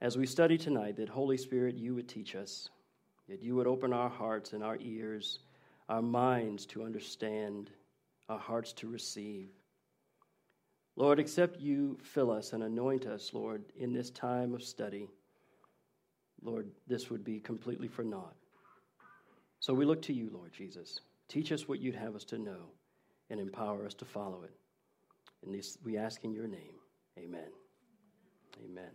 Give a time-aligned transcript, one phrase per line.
[0.00, 2.68] as we study tonight, that Holy Spirit, you would teach us,
[3.28, 5.40] that you would open our hearts and our ears,
[5.88, 7.70] our minds to understand,
[8.28, 9.50] our hearts to receive.
[10.96, 15.08] Lord, except you fill us and anoint us, Lord, in this time of study,
[16.42, 18.34] Lord, this would be completely for naught.
[19.60, 21.00] So we look to you, Lord Jesus.
[21.28, 22.70] Teach us what you'd have us to know
[23.28, 24.54] and empower us to follow it.
[25.44, 26.74] And this we ask in your name.
[27.18, 27.50] Amen.
[28.64, 28.90] Amen.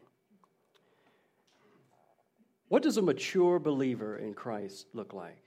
[2.76, 5.42] What does a mature believer in Christ look like?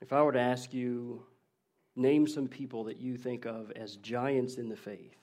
[0.00, 1.26] If I were to ask you,
[1.94, 5.18] name some people that you think of as giants in the faith,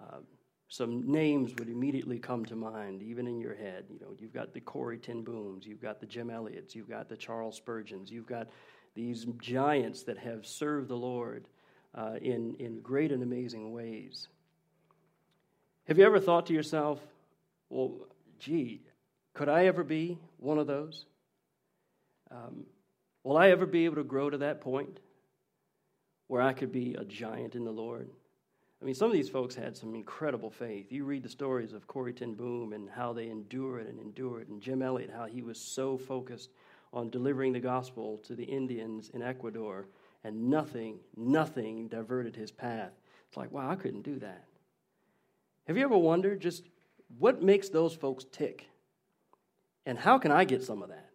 [0.00, 0.20] uh,
[0.68, 3.84] some names would immediately come to mind, even in your head.
[3.90, 7.10] You know, you've got the Corrie ten Booms, you've got the Jim Elliots, you've got
[7.10, 8.48] the Charles Spurgeons, you've got
[8.94, 11.46] these giants that have served the Lord
[11.94, 14.28] uh, in, in great and amazing ways.
[15.88, 17.00] Have you ever thought to yourself,
[17.68, 17.98] well,
[18.38, 18.82] gee,
[19.34, 21.06] could I ever be one of those?
[22.30, 22.64] Um,
[23.22, 25.00] will I ever be able to grow to that point
[26.28, 28.08] where I could be a giant in the Lord?
[28.80, 30.92] I mean, some of these folks had some incredible faith.
[30.92, 34.60] You read the stories of Corrie ten Boom and how they endured and endured, and
[34.60, 36.50] Jim Elliot, how he was so focused
[36.92, 39.88] on delivering the gospel to the Indians in Ecuador,
[40.24, 42.92] and nothing, nothing diverted his path.
[43.28, 44.44] It's like, wow, I couldn't do that.
[45.66, 46.64] Have you ever wondered just
[47.18, 48.66] what makes those folks tick?
[49.84, 51.10] And how can I get some of that?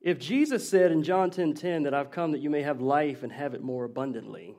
[0.00, 2.80] If Jesus said in John 10:10 10, 10, that I've come that you may have
[2.80, 4.56] life and have it more abundantly,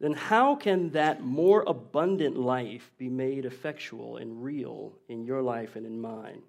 [0.00, 5.76] then how can that more abundant life be made effectual and real in your life
[5.76, 6.42] and in mine?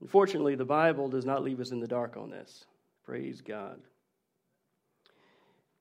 [0.00, 2.64] Unfortunately, the Bible does not leave us in the dark on this.
[3.04, 3.80] Praise God.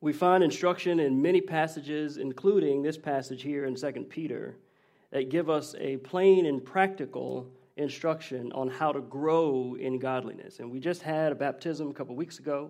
[0.05, 4.55] We find instruction in many passages, including this passage here in 2 Peter,
[5.09, 10.59] that give us a plain and practical instruction on how to grow in godliness.
[10.59, 12.69] And we just had a baptism a couple weeks ago,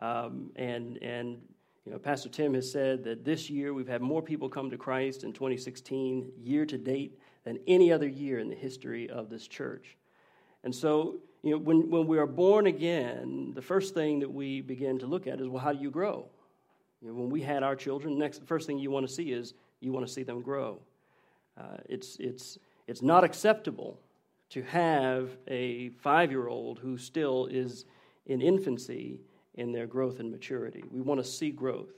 [0.00, 1.40] um, and, and
[1.86, 4.76] you know, Pastor Tim has said that this year we've had more people come to
[4.76, 9.48] Christ in 2016, year to date, than any other year in the history of this
[9.48, 9.96] church.
[10.62, 14.60] And so, you know, when, when we are born again, the first thing that we
[14.60, 16.28] begin to look at is, well, how do you grow?
[17.00, 19.54] You know, when we had our children, next first thing you want to see is
[19.80, 20.80] you want to see them grow.
[21.58, 24.00] Uh, it's, it's, it's not acceptable
[24.50, 27.84] to have a five year old who still is
[28.26, 29.20] in infancy
[29.54, 30.84] in their growth and maturity.
[30.90, 31.92] We want to see growth.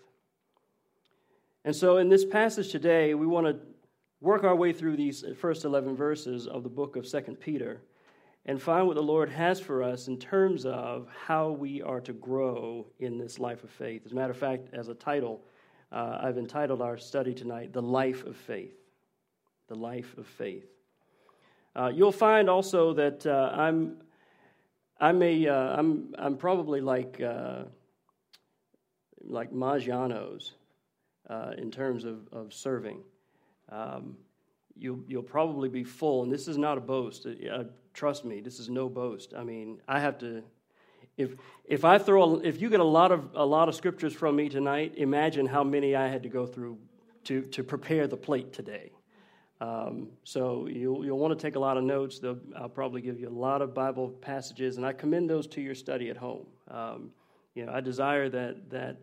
[1.65, 3.57] And so, in this passage today, we want to
[4.21, 7.83] work our way through these first 11 verses of the book of 2 Peter
[8.49, 12.15] and find what the Lord has for us in terms of how we are to
[12.15, 14.03] grow in this life of faith.
[14.07, 15.45] As a matter of fact, as a title,
[15.93, 18.75] uh, I've entitled our study tonight, The Life of Faith.
[19.69, 20.67] The Life of Faith.
[21.77, 23.99] Uh, you'll find also that uh, I'm
[25.01, 27.65] I'm a, uh, I'm, probably like, uh,
[29.21, 30.55] like Maggiano's
[31.31, 32.99] uh, in terms of, of serving.
[33.69, 34.17] Um,
[34.77, 37.27] you'll, you'll probably be full, and this is not a boast.
[37.27, 37.65] Uh,
[37.99, 39.35] trust me, this is no boast.
[39.37, 40.45] I mean, I have to,
[41.17, 41.33] if,
[41.65, 44.37] if I throw, a, if you get a lot of, a lot of scriptures from
[44.37, 46.79] me tonight, imagine how many I had to go through
[47.25, 48.93] to, to prepare the plate today.
[49.61, 52.21] Um, so you'll, you'll want to take a lot of notes.
[52.21, 55.61] They'll, I'll probably give you a lot of Bible passages, and I commend those to
[55.61, 56.47] your study at home.
[56.71, 57.11] Um,
[57.57, 58.97] you know, I desire that, that,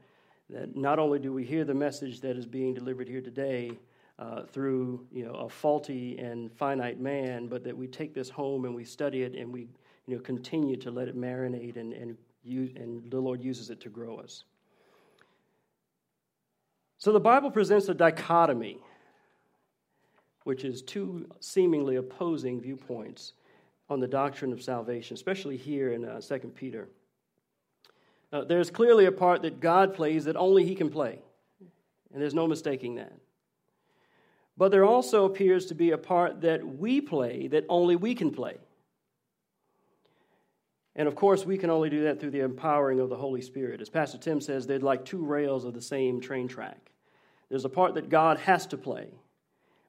[0.51, 3.77] that not only do we hear the message that is being delivered here today
[4.17, 8.65] uh, through you know, a faulty and finite man, but that we take this home
[8.65, 9.67] and we study it and we
[10.07, 13.81] you know, continue to let it marinate and, and, use, and the Lord uses it
[13.81, 14.43] to grow us.
[16.97, 18.79] So the Bible presents a dichotomy
[20.45, 23.33] which is two seemingly opposing viewpoints
[23.89, 26.87] on the doctrine of salvation, especially here in uh, 2 Peter.
[28.31, 31.19] Uh, there's clearly a part that God plays that only He can play,
[32.13, 33.13] and there's no mistaking that.
[34.57, 38.31] But there also appears to be a part that we play that only we can
[38.31, 38.57] play.
[40.95, 43.81] And of course, we can only do that through the empowering of the Holy Spirit.
[43.81, 46.91] As Pastor Tim says, they're like two rails of the same train track.
[47.49, 49.09] There's a part that God has to play,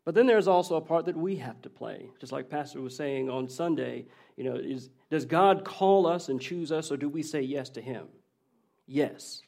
[0.04, 2.10] but then there's also a part that we have to play.
[2.20, 6.40] Just like Pastor was saying on Sunday, you know, is, does God call us and
[6.40, 8.08] choose us, or do we say yes to Him?
[8.86, 9.42] Yes.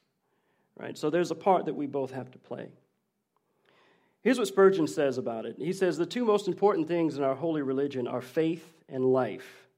[0.76, 0.96] Right?
[0.96, 2.70] So there's a part that we both have to play.
[4.22, 5.56] Here's what Spurgeon says about it.
[5.58, 9.68] He says the two most important things in our holy religion are faith and life.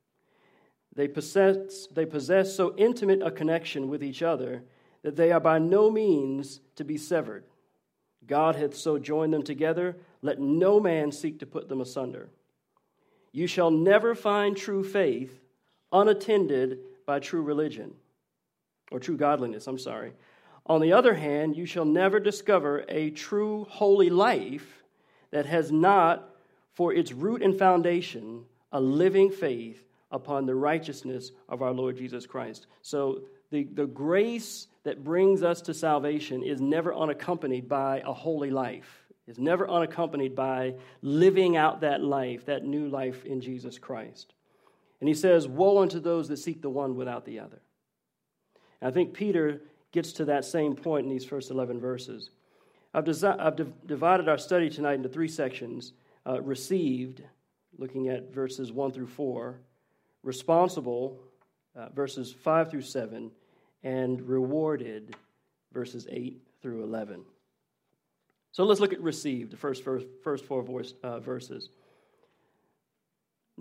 [0.94, 4.62] They possess, they possess so intimate a connection with each other
[5.02, 7.44] that they are by no means to be severed.
[8.26, 12.28] God hath so joined them together, let no man seek to put them asunder.
[13.32, 15.40] You shall never find true faith
[15.93, 17.94] unattended by true religion,
[18.93, 20.12] or true godliness, I'm sorry.
[20.66, 24.84] On the other hand, you shall never discover a true holy life
[25.30, 26.28] that has not
[26.74, 32.26] for its root and foundation a living faith upon the righteousness of our Lord Jesus
[32.26, 32.66] Christ.
[32.82, 38.50] So the, the grace that brings us to salvation is never unaccompanied by a holy
[38.50, 44.34] life, is never unaccompanied by living out that life, that new life in Jesus Christ.
[45.00, 47.60] And he says, Woe unto those that seek the one without the other.
[48.80, 49.62] And I think Peter
[49.92, 52.31] gets to that same point in these first 11 verses.
[52.94, 55.92] I've, desi- I've divided our study tonight into three sections
[56.26, 57.22] uh, received,
[57.78, 59.58] looking at verses 1 through 4,
[60.22, 61.19] responsible,
[61.76, 63.31] uh, verses 5 through 7,
[63.82, 65.16] and rewarded,
[65.72, 67.25] verses 8 through 11.
[68.52, 71.70] So let's look at received, the first, first, first four voice, uh, verses.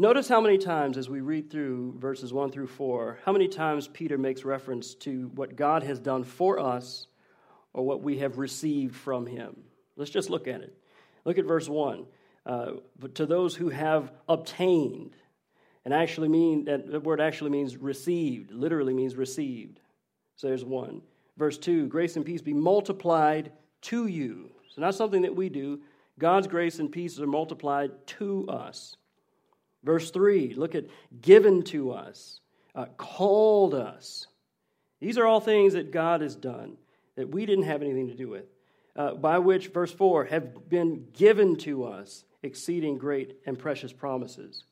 [0.01, 3.89] Notice how many times, as we read through verses 1 through 4, how many times
[3.89, 7.07] Peter makes reference to what God has done for us
[7.73, 9.57] or what we have received from him.
[9.97, 10.73] Let's just look at it.
[11.25, 12.05] Look at verse 1.
[12.45, 15.17] Uh, but to those who have obtained,
[15.83, 19.81] and actually mean that the word actually means received, literally means received.
[20.37, 21.01] So there's one.
[21.35, 23.51] Verse 2 grace and peace be multiplied
[23.81, 24.49] to you.
[24.69, 25.81] So, not something that we do.
[26.17, 28.95] God's grace and peace are multiplied to us.
[29.83, 30.85] Verse 3 look at
[31.21, 32.39] given to us,
[32.75, 34.27] uh, called us.
[34.99, 36.77] These are all things that God has done
[37.15, 38.45] that we didn't have anything to do with.
[38.95, 44.65] Uh, by which, verse 4, have been given to us exceeding great and precious promises.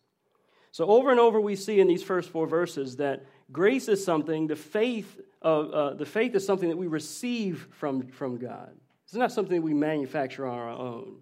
[0.71, 4.47] So, over and over, we see in these first four verses that grace is something,
[4.47, 8.75] the faith of, uh, the faith is something that we receive from, from God.
[9.05, 11.17] It's not something that we manufacture on our own,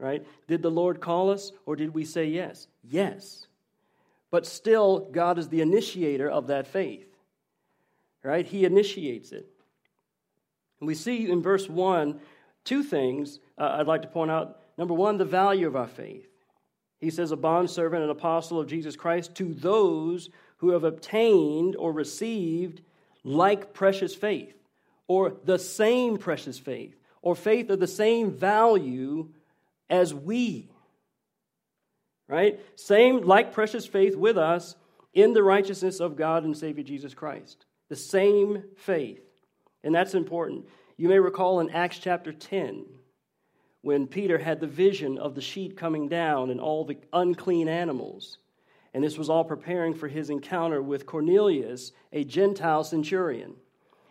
[0.00, 0.26] right?
[0.48, 2.66] Did the Lord call us or did we say yes?
[2.82, 3.46] Yes.
[4.30, 7.06] But still, God is the initiator of that faith,
[8.24, 8.46] right?
[8.46, 9.46] He initiates it.
[10.80, 12.18] And we see in verse 1
[12.64, 14.60] two things uh, I'd like to point out.
[14.78, 16.26] Number one, the value of our faith.
[17.00, 21.92] He says, a bondservant and apostle of Jesus Christ to those who have obtained or
[21.92, 22.82] received
[23.24, 24.54] like precious faith,
[25.06, 29.28] or the same precious faith, or faith of the same value
[29.90, 30.70] as we.
[32.28, 32.60] Right?
[32.76, 34.76] Same, like precious faith with us
[35.12, 37.66] in the righteousness of God and Savior Jesus Christ.
[37.88, 39.20] The same faith.
[39.82, 40.66] And that's important.
[40.96, 42.84] You may recall in Acts chapter 10,
[43.82, 48.38] when Peter had the vision of the sheet coming down and all the unclean animals.
[48.92, 53.54] And this was all preparing for his encounter with Cornelius, a Gentile centurion.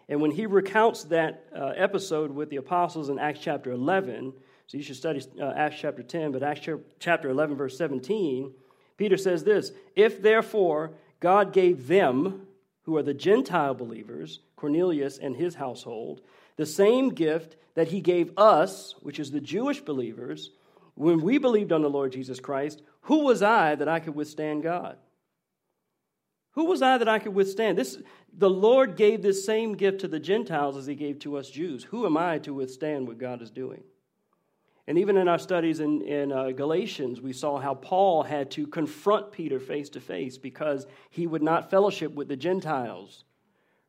[0.07, 4.33] And when he recounts that uh, episode with the apostles in Acts chapter 11,
[4.69, 6.69] so you should study uh, Acts chapter 10, but Acts
[6.99, 8.53] chapter 11, verse 17,
[8.97, 12.45] Peter says this If therefore God gave them,
[12.83, 16.21] who are the Gentile believers, Cornelius and his household,
[16.55, 20.51] the same gift that he gave us, which is the Jewish believers,
[20.93, 24.61] when we believed on the Lord Jesus Christ, who was I that I could withstand
[24.61, 24.97] God?
[26.51, 27.75] Who was I that I could withstand?
[27.75, 27.97] This,
[28.37, 31.85] the Lord gave this same gift to the Gentiles as he gave to us Jews.
[31.85, 33.81] Who am I to withstand what God is doing?
[34.89, 38.65] And even in our studies in, in uh, Galatians, we saw how Paul had to
[38.65, 43.23] confront Peter face to face because he would not fellowship with the Gentiles,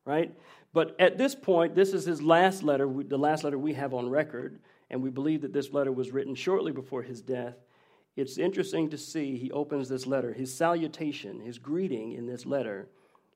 [0.05, 0.31] right?
[0.73, 4.11] But at this point, this is his last letter, the last letter we have on
[4.11, 4.59] record,
[4.91, 7.55] and we believe that this letter was written shortly before his death.
[8.15, 10.31] It's interesting to see he opens this letter.
[10.31, 12.89] His salutation, his greeting in this letter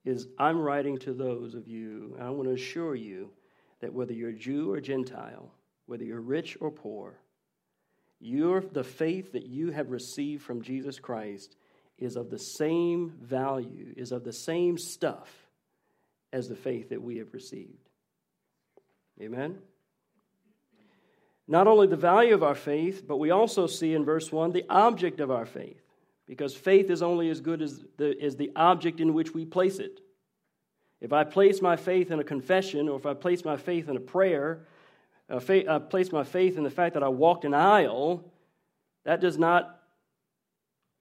[0.03, 3.31] is I'm writing to those of you, I want to assure you
[3.79, 5.51] that whether you're Jew or Gentile,
[5.87, 7.17] whether you're rich or poor,
[8.19, 11.55] your, the faith that you have received from Jesus Christ
[11.97, 15.29] is of the same value, is of the same stuff
[16.33, 17.89] as the faith that we have received.
[19.21, 19.57] Amen?
[21.47, 24.65] Not only the value of our faith, but we also see in verse 1 the
[24.69, 25.81] object of our faith,
[26.27, 29.77] because faith is only as good as the, as the object in which we place
[29.77, 30.01] it.
[30.99, 33.95] If I place my faith in a confession, or if I place my faith in
[33.95, 34.65] a prayer,
[35.29, 38.23] uh, faith, I place my faith in the fact that I walked an aisle,
[39.03, 39.81] that does not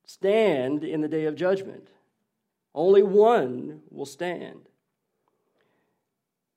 [0.07, 1.89] stand in the day of judgment.
[2.75, 4.69] Only one will stand.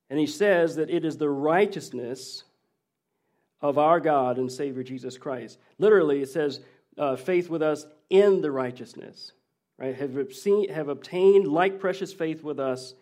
[0.09, 2.43] And he says that it is the righteousness
[3.61, 5.59] of our God and Savior Jesus Christ.
[5.77, 6.61] Literally, it says,
[6.97, 9.33] uh, faith with us in the righteousness,
[9.77, 9.95] right?
[9.95, 10.15] Have,
[10.69, 12.93] have obtained like precious faith with us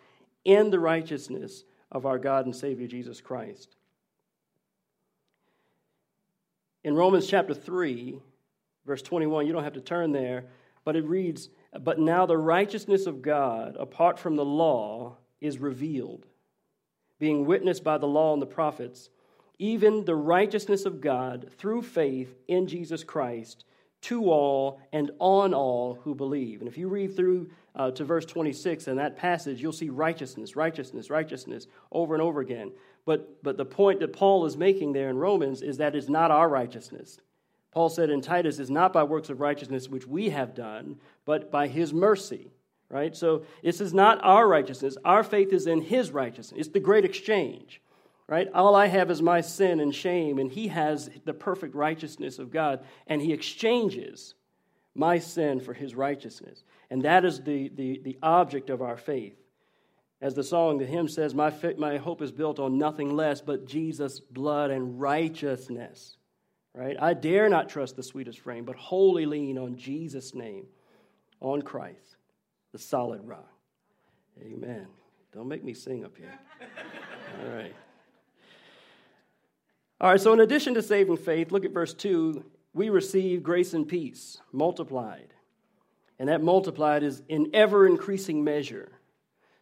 [0.43, 3.75] in the righteousness of our God and Savior Jesus Christ.
[6.85, 8.19] In Romans chapter 3,
[8.85, 10.45] verse 21, you don't have to turn there,
[10.83, 11.49] but it reads,
[11.81, 16.27] But now the righteousness of God, apart from the law, is revealed,
[17.19, 19.09] being witnessed by the law and the prophets,
[19.57, 23.65] even the righteousness of God through faith in Jesus Christ
[24.01, 26.59] to all and on all who believe.
[26.61, 30.55] And if you read through uh, to verse 26 in that passage, you'll see righteousness,
[30.55, 32.71] righteousness, righteousness over and over again.
[33.05, 36.31] But, but the point that Paul is making there in Romans is that it's not
[36.31, 37.19] our righteousness.
[37.71, 41.51] Paul said in Titus, it's not by works of righteousness which we have done, but
[41.51, 42.51] by his mercy.
[42.89, 43.15] Right?
[43.15, 44.97] So this is not our righteousness.
[45.03, 46.59] Our faith is in his righteousness.
[46.59, 47.81] It's the great exchange.
[48.27, 48.47] Right?
[48.53, 52.49] All I have is my sin and shame, and he has the perfect righteousness of
[52.49, 54.33] God, and he exchanges
[54.95, 56.63] my sin for his righteousness.
[56.89, 59.37] And that is the, the, the object of our faith.
[60.21, 63.67] As the song, the hymn says, my, my hope is built on nothing less but
[63.67, 66.17] Jesus' blood and righteousness.
[66.73, 66.97] Right?
[67.01, 70.65] I dare not trust the sweetest frame, but wholly lean on Jesus' name,
[71.39, 72.17] on Christ,
[72.71, 73.51] the solid rock.
[74.41, 74.87] Amen.
[75.33, 76.33] Don't make me sing up here.
[77.41, 77.75] All right.
[80.01, 82.43] All right, so in addition to saving faith, look at verse 2.
[82.73, 85.33] We receive grace and peace multiplied.
[86.19, 88.94] And that multiplied is in ever increasing measure.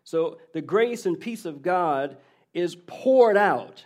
[0.04, 2.18] So the grace and peace of God
[2.54, 3.86] is poured out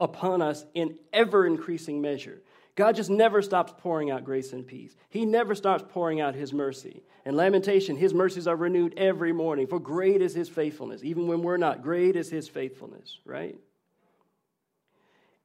[0.00, 2.42] upon us in ever increasing measure.
[2.74, 4.96] God just never stops pouring out grace and peace.
[5.10, 7.02] He never stops pouring out His mercy.
[7.26, 11.04] In Lamentation, His mercies are renewed every morning, for great is His faithfulness.
[11.04, 13.58] Even when we're not, great is His faithfulness, right?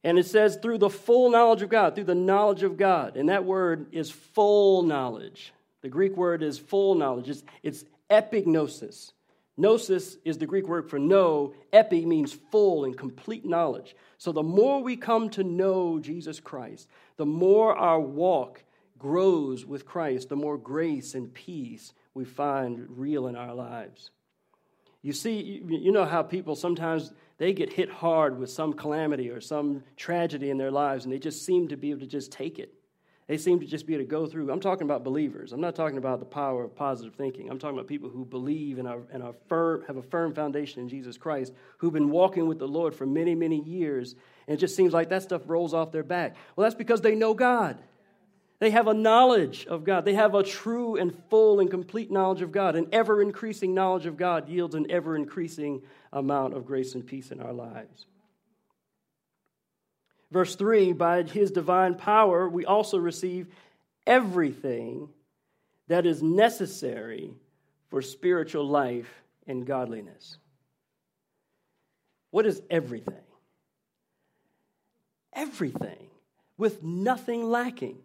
[0.04, 3.16] And it says, through the full knowledge of God, through the knowledge of God.
[3.16, 5.52] And that word is full knowledge.
[5.82, 9.12] The Greek word is full knowledge, it's, it's epignosis.
[9.58, 11.52] Gnosis is the Greek word for know.
[11.72, 13.96] Epi means full and complete knowledge.
[14.16, 18.62] So the more we come to know Jesus Christ, the more our walk
[18.98, 24.10] grows with Christ, the more grace and peace we find real in our lives.
[25.02, 29.40] You see, you know how people sometimes they get hit hard with some calamity or
[29.40, 32.58] some tragedy in their lives and they just seem to be able to just take
[32.58, 32.74] it.
[33.28, 34.50] They seem to just be able to go through.
[34.50, 35.52] I'm talking about believers.
[35.52, 37.50] I'm not talking about the power of positive thinking.
[37.50, 40.80] I'm talking about people who believe and, are, and are firm, have a firm foundation
[40.80, 44.16] in Jesus Christ, who've been walking with the Lord for many, many years,
[44.46, 46.36] and it just seems like that stuff rolls off their back.
[46.56, 47.78] Well, that's because they know God.
[48.60, 50.06] They have a knowledge of God.
[50.06, 52.76] They have a true and full and complete knowledge of God.
[52.76, 55.82] An ever increasing knowledge of God yields an ever increasing
[56.14, 58.06] amount of grace and peace in our lives.
[60.30, 63.48] Verse 3 By his divine power, we also receive
[64.06, 65.08] everything
[65.88, 67.32] that is necessary
[67.88, 70.38] for spiritual life and godliness.
[72.30, 73.14] What is everything?
[75.32, 76.08] Everything,
[76.56, 77.98] with nothing lacking.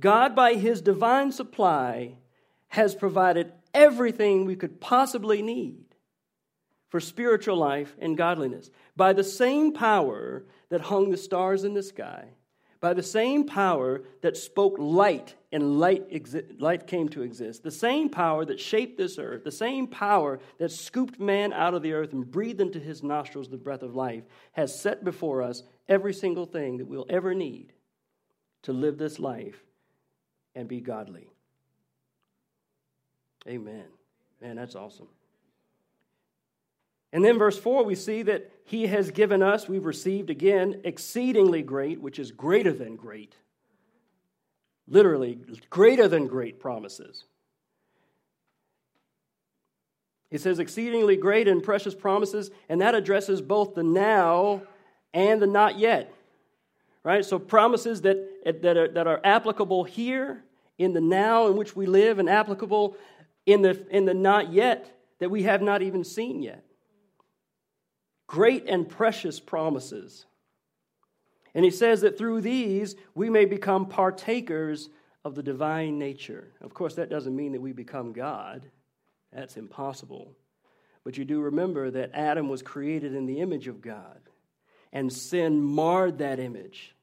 [0.00, 2.14] God, by his divine supply,
[2.68, 5.87] has provided everything we could possibly need
[6.88, 8.70] for spiritual life and godliness.
[8.96, 12.28] By the same power that hung the stars in the sky,
[12.80, 17.70] by the same power that spoke light and light, exi- light came to exist, the
[17.70, 21.92] same power that shaped this earth, the same power that scooped man out of the
[21.92, 26.14] earth and breathed into his nostrils the breath of life, has set before us every
[26.14, 27.72] single thing that we'll ever need
[28.62, 29.60] to live this life
[30.54, 31.28] and be godly.
[33.48, 33.86] Amen.
[34.40, 35.08] Man, that's awesome.
[37.12, 41.62] And then, verse 4, we see that he has given us, we've received again, exceedingly
[41.62, 43.34] great, which is greater than great.
[44.86, 45.38] Literally,
[45.70, 47.24] greater than great promises.
[50.30, 54.62] He says exceedingly great and precious promises, and that addresses both the now
[55.14, 56.12] and the not yet.
[57.02, 57.24] Right?
[57.24, 60.44] So, promises that, that, are, that are applicable here
[60.76, 62.96] in the now in which we live, and applicable
[63.46, 66.67] in the, in the not yet that we have not even seen yet
[68.28, 70.26] great and precious promises.
[71.54, 74.88] And he says that through these we may become partakers
[75.24, 76.52] of the divine nature.
[76.60, 78.70] Of course, that doesn't mean that we become God,
[79.32, 80.36] that's impossible.
[81.04, 84.20] But you do remember that Adam was created in the image of God,
[84.92, 86.94] and sin marred that image.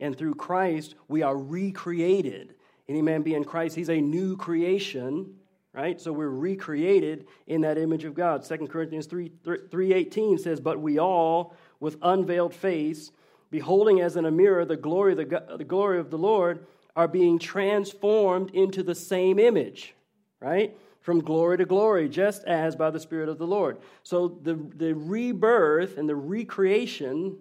[0.00, 2.54] And through Christ, we are recreated.
[2.88, 5.34] Any man be in Christ, he's a new creation
[5.74, 6.00] right?
[6.00, 8.44] So we're recreated in that image of God.
[8.44, 13.10] 2 Corinthians 3, 3.18 says, But we all, with unveiled face,
[13.50, 17.08] beholding as in a mirror the glory, of the, the glory of the Lord, are
[17.08, 19.94] being transformed into the same image,
[20.40, 20.76] right?
[21.00, 23.78] From glory to glory, just as by the Spirit of the Lord.
[24.04, 27.36] So the, the rebirth and the recreation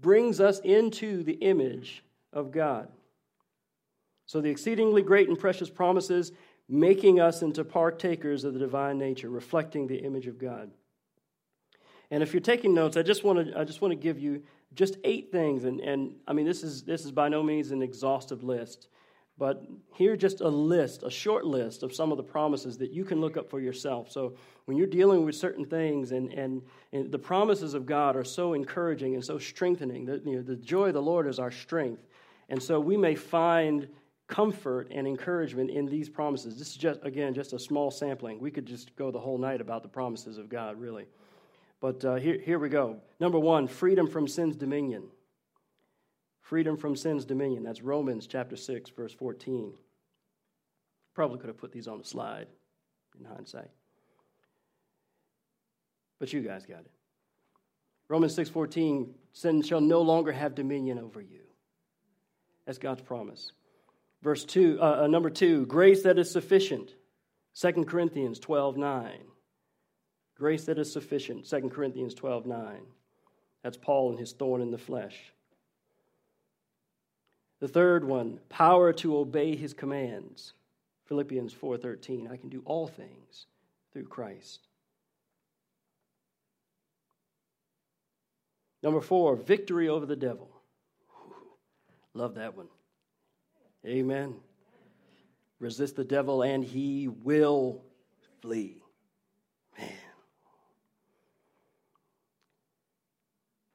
[0.00, 2.88] brings us into the image of God.
[4.28, 6.32] So, the exceedingly great and precious promises
[6.68, 10.70] making us into partakers of the divine nature, reflecting the image of God.
[12.10, 14.42] And if you're taking notes, I just want to I just want to give you
[14.74, 17.82] just eight things, and, and I mean this is this is by no means an
[17.82, 18.88] exhaustive list,
[19.36, 19.62] but
[19.94, 23.20] here just a list, a short list of some of the promises that you can
[23.20, 24.10] look up for yourself.
[24.10, 28.24] So when you're dealing with certain things, and and, and the promises of God are
[28.24, 30.06] so encouraging and so strengthening.
[30.06, 32.06] That you know the joy of the Lord is our strength,
[32.48, 33.88] and so we may find
[34.28, 36.58] comfort and encouragement in these promises.
[36.58, 38.38] This is just again just a small sampling.
[38.38, 41.06] We could just go the whole night about the promises of God, really.
[41.80, 42.96] But uh, here, here we go.
[43.20, 45.04] Number one, freedom from sin's dominion.
[46.40, 47.62] Freedom from sin's dominion.
[47.62, 49.74] That's Romans chapter 6, verse 14.
[51.14, 52.46] Probably could have put these on the slide
[53.18, 53.70] in hindsight.
[56.18, 56.90] But you guys got it.
[58.08, 61.42] Romans 6:14, sin shall no longer have dominion over you.
[62.64, 63.52] That's God's promise.
[64.22, 66.94] Verse 2, uh, uh, number 2, grace that is sufficient.
[67.54, 69.18] 2 Corinthians 12:9.
[70.36, 72.86] Grace that is sufficient, 2 Corinthians 12 9.
[73.62, 75.32] That's Paul and his thorn in the flesh.
[77.60, 80.52] The third one, power to obey his commands.
[81.06, 83.46] Philippians 4:13, I can do all things
[83.92, 84.68] through Christ.
[88.82, 90.48] Number 4, victory over the devil.
[92.14, 92.68] Love that one.
[93.86, 94.34] Amen.
[95.60, 97.82] Resist the devil and he will
[98.40, 98.82] flee.
[99.78, 99.88] Man.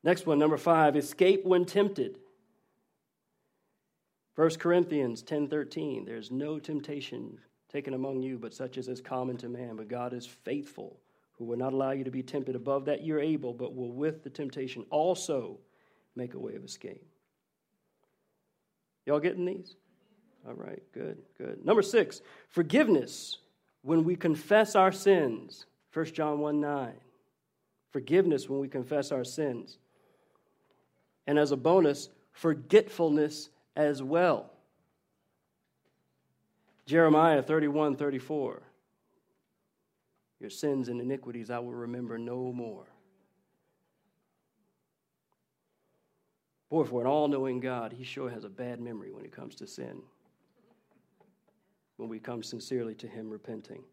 [0.04, 2.20] Next one, number five, escape when tempted.
[4.36, 7.38] 1 Corinthians 10:13 There's no temptation
[7.70, 11.00] taken among you but such as is common to man but God is faithful
[11.34, 14.24] who will not allow you to be tempted above that you're able but will with
[14.24, 15.60] the temptation also
[16.16, 17.06] make a way of escape.
[19.06, 19.76] Y'all getting these?
[20.48, 21.66] All right, good, good.
[21.66, 23.38] Number 6, forgiveness
[23.82, 25.66] when we confess our sins.
[25.94, 26.94] 1 John 1 9.
[27.92, 29.78] Forgiveness when we confess our sins
[31.28, 34.52] and as a bonus, forgetfulness as well.
[36.86, 38.62] Jeremiah 31 34.
[40.40, 42.86] Your sins and iniquities I will remember no more.
[46.70, 49.56] Boy, for an all knowing God, He sure has a bad memory when it comes
[49.56, 50.02] to sin.
[51.98, 53.84] When we come sincerely to Him repenting.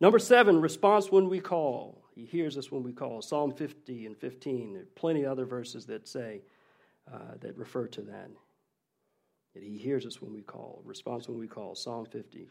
[0.00, 2.02] Number seven, response when we call.
[2.14, 3.20] He hears us when we call.
[3.20, 4.72] Psalm 50 and 15.
[4.72, 6.42] There are plenty of other verses that say,
[7.12, 8.30] uh, that refer to that.
[9.54, 10.80] That he hears us when we call.
[10.84, 11.74] Response when we call.
[11.74, 12.48] Psalm 50,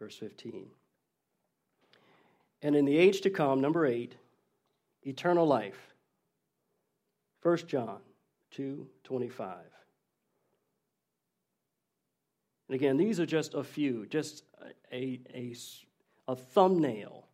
[0.00, 0.66] verse 15.
[2.62, 4.16] And in the age to come, number eight,
[5.02, 5.94] eternal life.
[7.42, 8.00] 1 John
[8.50, 9.56] 2 25.
[12.68, 14.44] And again, these are just a few, just
[14.92, 15.54] a, a,
[16.26, 17.26] a thumbnail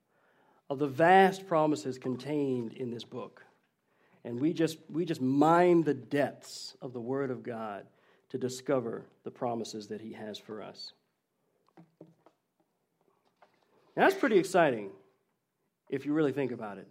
[0.70, 3.44] of the vast promises contained in this book.
[4.24, 7.84] And we just, we just mine the depths of the Word of God
[8.30, 10.92] to discover the promises that He has for us.
[13.96, 14.90] Now, that's pretty exciting
[15.88, 16.88] if you really think about it.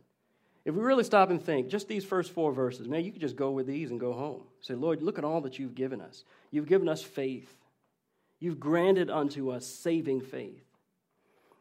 [0.65, 3.35] If we really stop and think, just these first four verses, man, you could just
[3.35, 4.43] go with these and go home.
[4.61, 6.23] Say, Lord, look at all that you've given us.
[6.51, 7.53] You've given us faith.
[8.43, 10.65] You've granted unto us saving faith.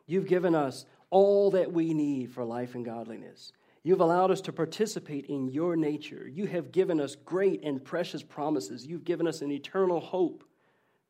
[0.05, 3.53] You've given us all that we need for life and godliness.
[3.85, 6.27] You've allowed us to participate in your nature.
[6.27, 8.85] You have given us great and precious promises.
[8.85, 10.43] You've given us an eternal hope.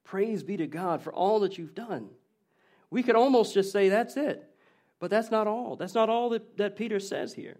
[0.04, 2.10] Praise be to God for all that you've done.
[2.90, 4.46] We could almost just say that's it.
[5.00, 5.76] But that's not all.
[5.76, 7.56] That's not all that, that Peter says here.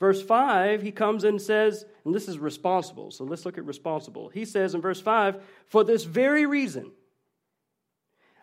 [0.00, 4.28] Verse 5, he comes and says, and this is responsible, so let's look at responsible.
[4.28, 6.92] He says in verse 5, for this very reason,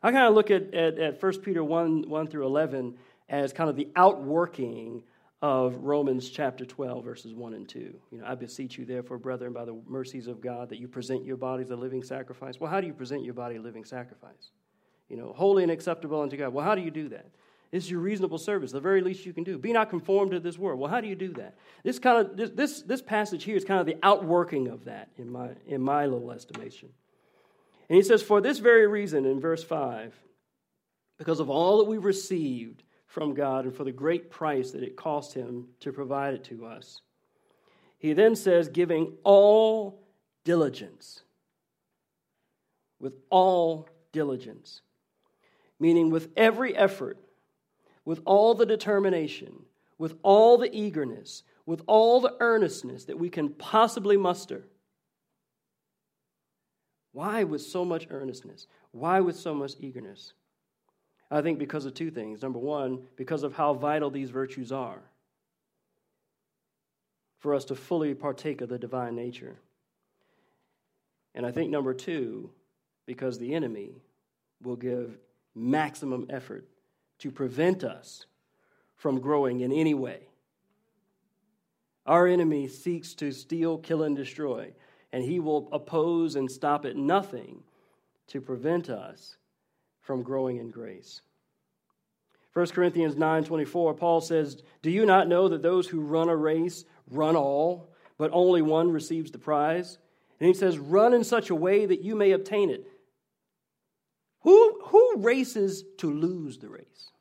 [0.03, 2.95] I kind of look at, at, at 1 Peter 1, 1 through 11
[3.29, 5.03] as kind of the outworking
[5.41, 7.79] of Romans chapter 12, verses 1 and 2.
[8.11, 11.23] You know, I beseech you, therefore, brethren, by the mercies of God, that you present
[11.23, 12.59] your bodies a living sacrifice.
[12.59, 14.51] Well, how do you present your body a living sacrifice?
[15.09, 16.53] You know, holy and acceptable unto God.
[16.53, 17.27] Well, how do you do that?
[17.75, 19.57] Is your reasonable service, the very least you can do.
[19.57, 20.79] Be not conformed to this world.
[20.79, 21.55] Well, how do you do that?
[21.83, 25.09] This kind of this this, this passage here is kind of the outworking of that
[25.17, 26.89] in my in my little estimation.
[27.89, 30.15] And he says, For this very reason, in verse 5,
[31.17, 34.95] because of all that we've received from God and for the great price that it
[34.95, 37.01] cost him to provide it to us,
[37.97, 40.03] he then says, giving all
[40.43, 41.23] diligence.
[42.99, 44.81] With all diligence.
[45.79, 47.17] Meaning, with every effort,
[48.05, 49.53] with all the determination,
[49.97, 54.63] with all the eagerness, with all the earnestness that we can possibly muster.
[57.11, 58.67] Why with so much earnestness?
[58.91, 60.33] Why with so much eagerness?
[61.31, 62.41] I think because of two things.
[62.41, 65.01] Number one, because of how vital these virtues are
[67.39, 69.57] for us to fully partake of the divine nature.
[71.33, 72.51] And I think number two,
[73.05, 74.01] because the enemy
[74.63, 75.17] will give
[75.53, 76.67] maximum effort
[77.19, 78.25] to prevent us
[78.95, 80.29] from growing in any way.
[82.05, 84.73] Our enemy seeks to steal, kill, and destroy,
[85.11, 87.63] and he will oppose and stop at nothing
[88.27, 89.37] to prevent us
[90.01, 91.21] from growing in grace.
[92.53, 96.85] 1 Corinthians 9:24 Paul says, "Do you not know that those who run a race
[97.09, 99.97] run all, but only one receives the prize?"
[100.39, 102.87] And he says, "Run in such a way that you may obtain it."
[105.15, 107.11] Races to lose the race?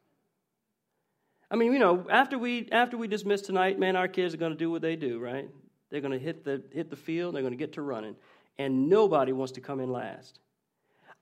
[1.50, 4.52] I mean, you know, after we after we dismiss tonight, man, our kids are going
[4.52, 5.48] to do what they do, right?
[5.90, 8.16] They're going to hit the hit the field, they're going to get to running,
[8.58, 10.38] and nobody wants to come in last.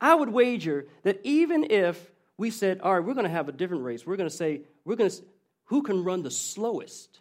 [0.00, 3.52] I would wager that even if we said, all right, we're going to have a
[3.52, 5.22] different race, we're going to say, we're going to,
[5.66, 7.20] who can run the slowest?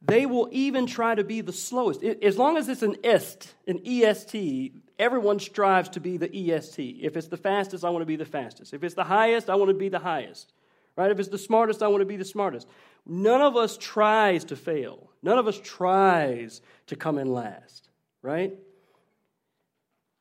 [0.00, 2.02] They will even try to be the slowest.
[2.02, 6.98] As long as it's an est, an EST, everyone strives to be the EST.
[7.02, 8.74] If it's the fastest, I want to be the fastest.
[8.74, 10.52] If it's the highest, I want to be the highest.
[10.96, 11.10] Right?
[11.10, 12.66] If it's the smartest, I want to be the smartest.
[13.06, 15.10] None of us tries to fail.
[15.22, 17.88] None of us tries to come in last.
[18.22, 18.52] Right?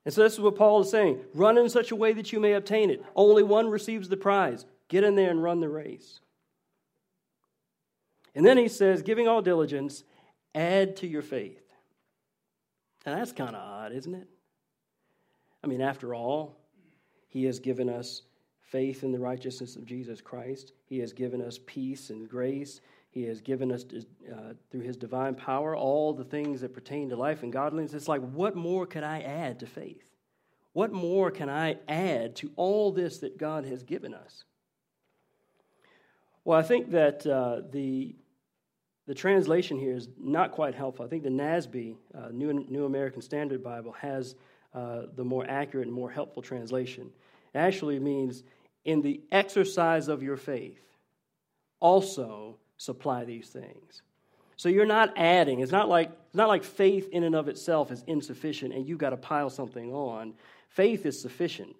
[0.05, 2.39] And so this is what Paul is saying run in such a way that you
[2.39, 3.03] may obtain it.
[3.15, 4.65] Only one receives the prize.
[4.87, 6.21] Get in there and run the race.
[8.33, 10.03] And then he says, giving all diligence,
[10.53, 11.63] add to your faith.
[13.05, 14.27] And that's kind of odd, isn't it?
[15.63, 16.57] I mean, after all,
[17.27, 18.21] he has given us
[18.61, 20.73] faith in the righteousness of Jesus Christ.
[20.85, 22.81] He has given us peace and grace.
[23.09, 23.85] He has given us,
[24.31, 27.93] uh, through His divine power, all the things that pertain to life and godliness.
[27.93, 30.03] It's like, what more could I add to faith?
[30.73, 34.43] What more can I add to all this that God has given us?
[36.43, 38.15] Well, I think that uh, the,
[39.07, 41.03] the translation here is not quite helpful.
[41.03, 44.35] I think the NASB, uh, New, New American Standard Bible, has
[44.77, 47.09] uh, the more accurate and more helpful translation.
[47.55, 48.43] It actually means,
[48.85, 50.83] in the exercise of your faith,
[51.79, 54.03] also supply these things.
[54.55, 55.61] So you're not adding.
[55.61, 58.99] It's not like it's not like faith in and of itself is insufficient and you've
[58.99, 60.35] got to pile something on.
[60.69, 61.75] Faith is sufficient.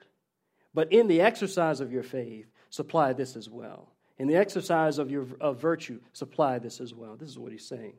[0.74, 3.90] But in the exercise of your faith, supply this as well.
[4.18, 7.16] In the exercise of your of virtue, supply this as well.
[7.16, 7.94] This is what he's saying.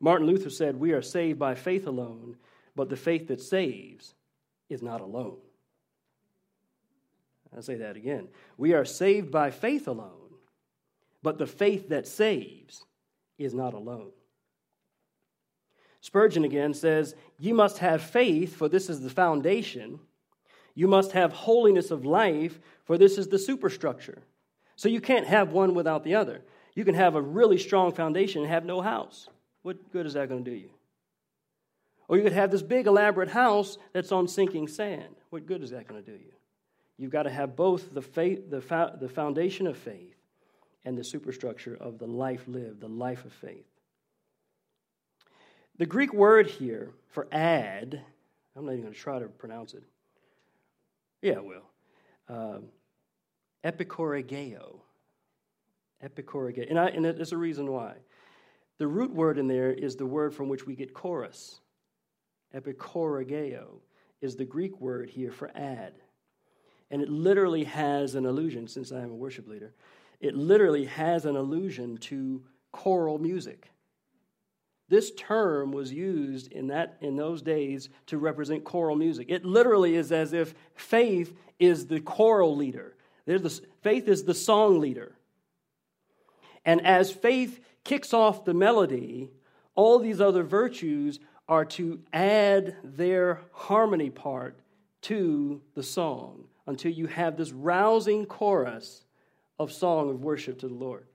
[0.00, 2.36] Martin Luther said, "We are saved by faith alone,
[2.78, 4.14] but the faith that saves
[4.70, 5.38] is not alone."
[7.54, 8.28] I'll say that again.
[8.56, 10.34] We are saved by faith alone,
[11.22, 12.84] but the faith that saves
[13.36, 14.12] is not alone.
[16.00, 19.98] Spurgeon again says, You must have faith, for this is the foundation.
[20.74, 24.22] You must have holiness of life, for this is the superstructure.
[24.76, 26.42] So you can't have one without the other.
[26.74, 29.28] You can have a really strong foundation and have no house.
[29.62, 30.70] What good is that going to do you?
[32.08, 35.14] Or you could have this big elaborate house that's on sinking sand.
[35.30, 36.32] What good is that going to do you?
[36.96, 40.16] You've got to have both the, faith, the, the foundation of faith
[40.84, 43.66] and the superstructure of the life lived, the life of faith.
[45.76, 48.02] The Greek word here for add,
[48.56, 49.84] I'm not even going to try to pronounce it.
[51.22, 51.64] Yeah, I will.
[52.28, 52.64] Um.
[53.64, 54.80] Epikorageo.
[56.70, 57.94] And, I, and there's a reason why.
[58.78, 61.60] The root word in there is the word from which we get chorus.
[62.54, 63.80] Epikorageo
[64.20, 65.94] is the Greek word here for add.
[66.90, 69.74] And it literally has an allusion, since I am a worship leader,
[70.20, 73.70] it literally has an allusion to choral music.
[74.88, 79.26] This term was used in, that, in those days to represent choral music.
[79.28, 84.80] It literally is as if faith is the choral leader, the, faith is the song
[84.80, 85.12] leader.
[86.64, 89.30] And as faith kicks off the melody,
[89.74, 94.58] all these other virtues are to add their harmony part
[95.00, 99.04] to the song until you have this rousing chorus
[99.58, 101.06] of song of worship to the Lord.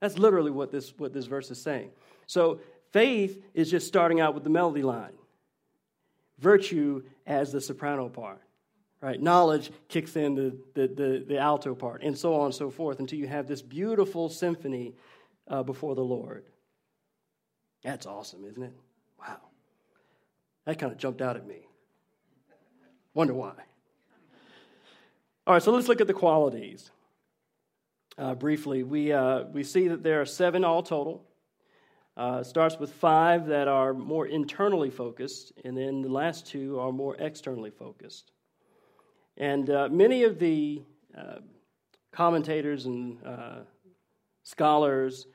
[0.00, 1.90] That's literally what this, what this verse is saying.
[2.26, 2.60] So
[2.92, 5.12] faith is just starting out with the melody line,
[6.38, 8.40] virtue as the soprano part.
[9.02, 9.20] Right?
[9.20, 13.00] Knowledge kicks in the, the, the, the alto part, and so on and so forth,
[13.00, 14.94] until you have this beautiful symphony
[15.48, 16.44] uh, before the Lord.
[17.82, 18.74] That's awesome, isn't it?
[19.18, 19.38] Wow.
[20.66, 21.66] That kind of jumped out at me.
[23.14, 23.54] Wonder why.
[25.46, 26.90] All right, so let's look at the qualities.
[28.20, 28.82] uh, briefly.
[28.82, 31.24] We, uh, we see that there are seven all total.
[32.16, 36.92] Uh, starts with five that are more internally focused, and then the last two are
[36.92, 38.32] more externally focused.
[39.38, 40.82] And uh, many of the
[41.16, 41.38] uh,
[42.12, 43.60] commentators and uh,
[44.42, 45.26] scholars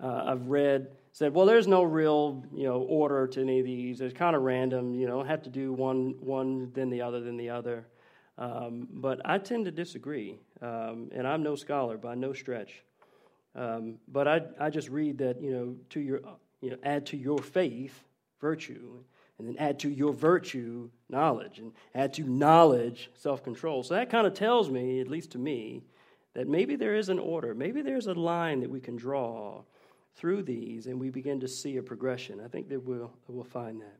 [0.00, 4.00] I've read said, well, there's no real you know order to any of these.
[4.00, 4.94] It's kind of random.
[4.94, 7.88] You know, have to do one one then the other then the other.
[8.38, 12.84] Um, but I tend to disagree, um, and I'm no scholar by no stretch.
[13.56, 16.20] Um, but I, I just read that you know to your
[16.60, 18.04] you know add to your faith
[18.40, 19.02] virtue,
[19.40, 23.82] and then add to your virtue knowledge, and add to knowledge self control.
[23.82, 25.82] So that kind of tells me, at least to me,
[26.34, 29.64] that maybe there is an order, maybe there's a line that we can draw
[30.16, 32.40] through these, and we begin to see a progression.
[32.44, 33.98] I think that we'll we'll find that.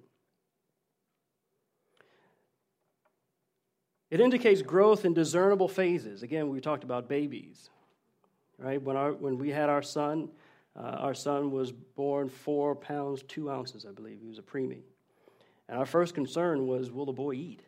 [4.11, 6.23] It indicates growth in discernible phases.
[6.23, 7.68] Again, we talked about babies,
[8.59, 8.81] right?
[8.81, 10.31] When, our, when we had our son,
[10.75, 14.18] uh, our son was born four pounds, two ounces, I believe.
[14.21, 14.85] He was a preemie.
[15.68, 17.61] And our first concern was, will the boy eat?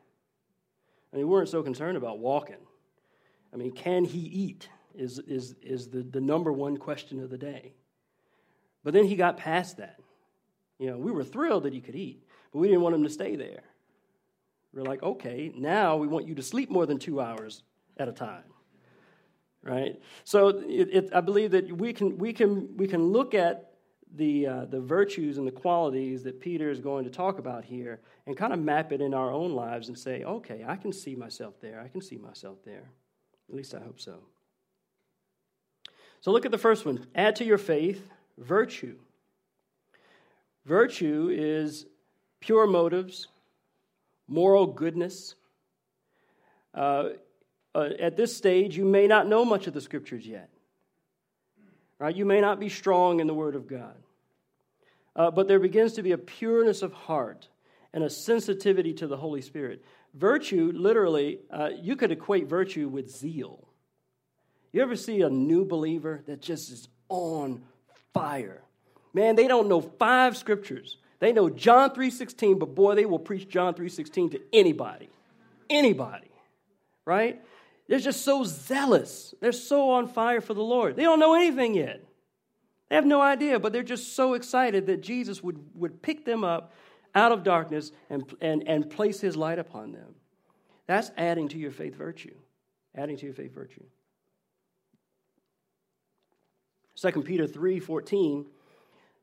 [1.13, 2.57] I mean, we weren't so concerned about walking.
[3.53, 4.69] I mean, can he eat?
[4.95, 7.75] Is, is, is the, the number one question of the day.
[8.83, 10.01] But then he got past that.
[10.79, 13.11] You know, we were thrilled that he could eat, but we didn't want him to
[13.11, 13.63] stay there.
[14.73, 17.63] We're like, okay, now we want you to sleep more than two hours
[17.97, 18.45] at a time.
[19.63, 20.01] Right?
[20.25, 23.73] So it, it, I believe that we can, we can, we can look at
[24.15, 28.01] the, uh, the virtues and the qualities that Peter is going to talk about here
[28.27, 31.15] and kind of map it in our own lives and say, okay, I can see
[31.15, 31.81] myself there.
[31.81, 32.91] I can see myself there.
[33.49, 34.21] At least I hope so.
[36.21, 38.97] So look at the first one add to your faith virtue.
[40.65, 41.87] Virtue is
[42.41, 43.29] pure motives,
[44.29, 45.35] moral goodness.
[46.75, 47.11] Uh,
[47.75, 50.51] uh, at this stage, you may not know much of the scriptures yet.
[51.99, 52.15] Right?
[52.15, 53.97] You may not be strong in the Word of God.
[55.15, 57.49] Uh, but there begins to be a pureness of heart
[57.93, 59.85] and a sensitivity to the Holy Spirit.
[60.15, 63.69] Virtue, literally, uh, you could equate virtue with zeal.
[64.73, 67.63] You ever see a new believer that just is on
[68.13, 68.63] fire?
[69.13, 73.49] Man, they don't know five scriptures, they know John 3:16, but boy, they will preach
[73.49, 75.11] John 3:16 to anybody.
[75.69, 76.31] Anybody.
[77.05, 77.43] Right?
[77.89, 79.35] They're just so zealous.
[79.41, 80.97] They're so on fire for the Lord.
[80.97, 82.05] They don't know anything yet.
[82.89, 86.45] They have no idea, but they're just so excited that Jesus would, would pick them
[86.45, 86.73] up
[87.15, 90.15] out of darkness and, and, and place his light upon them.
[90.87, 92.35] That's adding to your faith virtue.
[92.95, 93.85] Adding to your faith virtue.
[97.01, 98.47] 2 Peter 3:14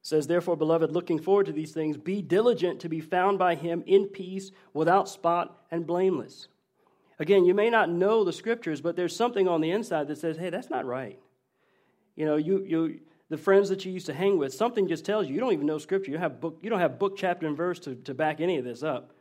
[0.02, 3.84] says, Therefore, beloved, looking forward to these things, be diligent to be found by him
[3.86, 6.48] in peace, without spot, and blameless.
[7.20, 10.38] Again, you may not know the scriptures, but there's something on the inside that says,
[10.38, 11.20] hey, that's not right.
[12.16, 15.28] You know, you, you, the friends that you used to hang with, something just tells
[15.28, 16.12] you, you don't even know scripture.
[16.12, 18.66] You, have book, you don't have book, chapter, and verse to, to back any of
[18.66, 19.14] this up.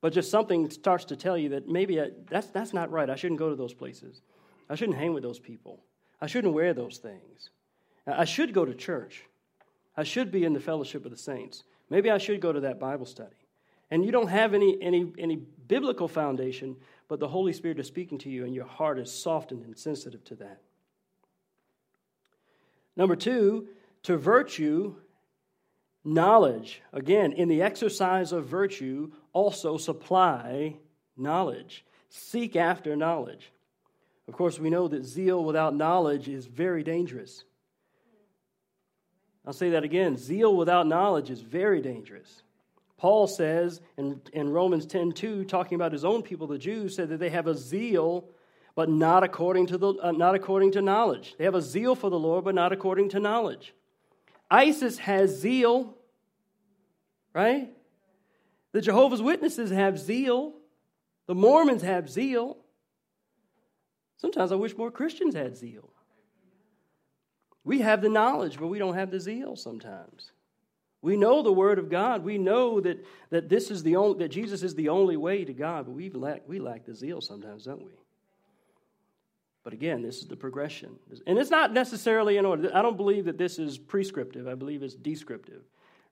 [0.00, 3.08] But just something starts to tell you that maybe I, that's, that's not right.
[3.08, 4.20] I shouldn't go to those places.
[4.68, 5.84] I shouldn't hang with those people.
[6.20, 7.50] I shouldn't wear those things.
[8.06, 9.24] I should go to church.
[9.96, 11.64] I should be in the fellowship of the saints.
[11.90, 13.36] Maybe I should go to that Bible study.
[13.90, 16.76] And you don't have any, any, any biblical foundation,
[17.08, 20.24] but the Holy Spirit is speaking to you, and your heart is softened and sensitive
[20.24, 20.62] to that.
[22.96, 23.68] Number two,
[24.04, 24.96] to virtue,
[26.04, 26.82] knowledge.
[26.92, 30.76] Again, in the exercise of virtue, also supply
[31.16, 31.84] knowledge.
[32.08, 33.52] Seek after knowledge.
[34.28, 37.44] Of course, we know that zeal without knowledge is very dangerous.
[39.46, 42.42] I'll say that again zeal without knowledge is very dangerous.
[42.96, 47.08] Paul says in, in Romans 10 2, talking about his own people, the Jews, said
[47.08, 48.28] that they have a zeal,
[48.76, 51.34] but not according to, the, uh, not according to knowledge.
[51.36, 53.74] They have a zeal for the Lord, but not according to knowledge.
[54.48, 55.96] ISIS has zeal,
[57.34, 57.70] right?
[58.70, 60.54] The Jehovah's Witnesses have zeal.
[61.26, 62.58] The Mormons have zeal.
[64.18, 65.90] Sometimes I wish more Christians had zeal.
[67.64, 70.32] We have the knowledge, but we don't have the zeal sometimes.
[71.00, 72.24] We know the Word of God.
[72.24, 75.52] We know that, that this is the only, that Jesus is the only way to
[75.52, 77.92] God, but we lack, we lack the zeal sometimes, don't we?
[79.64, 80.96] But again, this is the progression.
[81.26, 82.70] And it's not necessarily in order.
[82.74, 84.48] I don't believe that this is prescriptive.
[84.48, 85.62] I believe it's descriptive.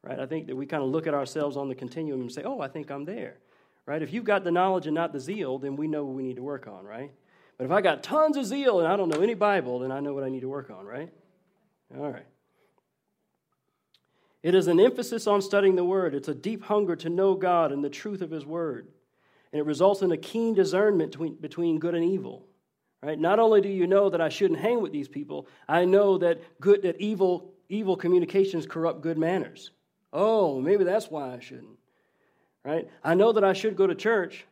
[0.02, 0.18] Right?
[0.18, 2.60] I think that we kind of look at ourselves on the continuum and say, oh,
[2.60, 3.38] I think I'm there.
[3.86, 4.02] Right?
[4.02, 6.36] If you've got the knowledge and not the zeal, then we know what we need
[6.36, 7.10] to work on, right?
[7.58, 10.00] But if I got tons of zeal and I don't know any Bible, then I
[10.00, 11.12] know what I need to work on, right?
[11.96, 12.26] All right.
[14.42, 16.14] It is an emphasis on studying the Word.
[16.14, 18.88] It's a deep hunger to know God and the truth of His Word.
[19.52, 22.46] And it results in a keen discernment between, between good and evil.
[23.02, 23.18] Right?
[23.18, 26.40] Not only do you know that I shouldn't hang with these people, I know that
[26.60, 29.70] good that evil evil communications corrupt good manners.
[30.12, 31.78] Oh, maybe that's why I shouldn't.
[32.64, 32.90] Right?
[33.02, 34.44] I know that I should go to church.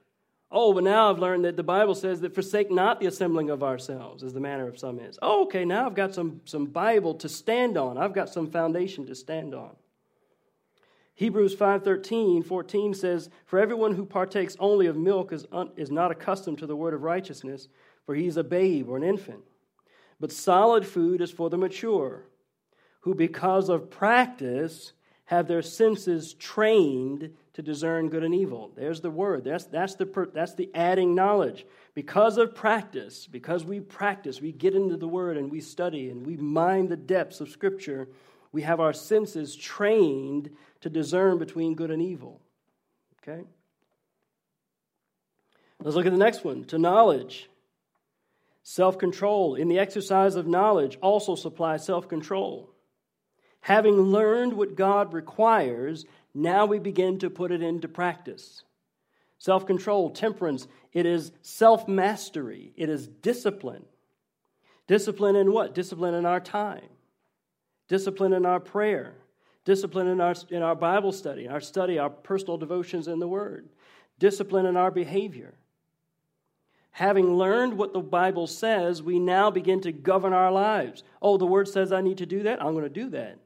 [0.50, 3.62] Oh, but now I've learned that the Bible says that forsake not the assembling of
[3.62, 5.18] ourselves, as the manner of some is.
[5.20, 7.98] Oh, okay, now I've got some, some Bible to stand on.
[7.98, 9.76] I've got some foundation to stand on.
[11.14, 16.12] Hebrews 5:13, 14 says, "For everyone who partakes only of milk is, un, is not
[16.12, 17.68] accustomed to the word of righteousness,
[18.06, 19.42] for he is a babe or an infant.
[20.20, 22.24] But solid food is for the mature,
[23.00, 24.92] who because of practice
[25.26, 28.70] have their senses trained to discern good and evil.
[28.76, 29.42] There's the word.
[29.42, 31.66] That's, that's, the, that's the adding knowledge.
[31.92, 36.24] Because of practice, because we practice, we get into the word and we study and
[36.24, 38.06] we mine the depths of Scripture,
[38.52, 40.50] we have our senses trained
[40.82, 42.40] to discern between good and evil.
[43.20, 43.42] Okay?
[45.82, 47.50] Let's look at the next one to knowledge.
[48.62, 52.70] Self control in the exercise of knowledge also supplies self control.
[53.62, 58.62] Having learned what God requires, now we begin to put it into practice.
[59.38, 63.84] Self control, temperance, it is self mastery, it is discipline.
[64.86, 65.74] Discipline in what?
[65.74, 66.88] Discipline in our time,
[67.88, 69.14] discipline in our prayer,
[69.64, 73.68] discipline in our, in our Bible study, our study, our personal devotions in the Word,
[74.18, 75.54] discipline in our behavior.
[76.92, 81.04] Having learned what the Bible says, we now begin to govern our lives.
[81.22, 82.60] Oh, the Word says I need to do that.
[82.60, 83.38] I'm going to do that.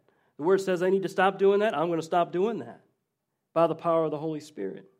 [0.43, 1.73] The Word says I need to stop doing that.
[1.73, 2.81] I'm going to stop doing that
[3.55, 4.91] by the power of the Holy Spirit.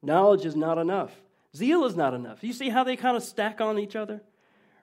[0.00, 1.12] Knowledge is not enough.
[1.54, 2.42] Zeal is not enough.
[2.42, 4.22] You see how they kind of stack on each other?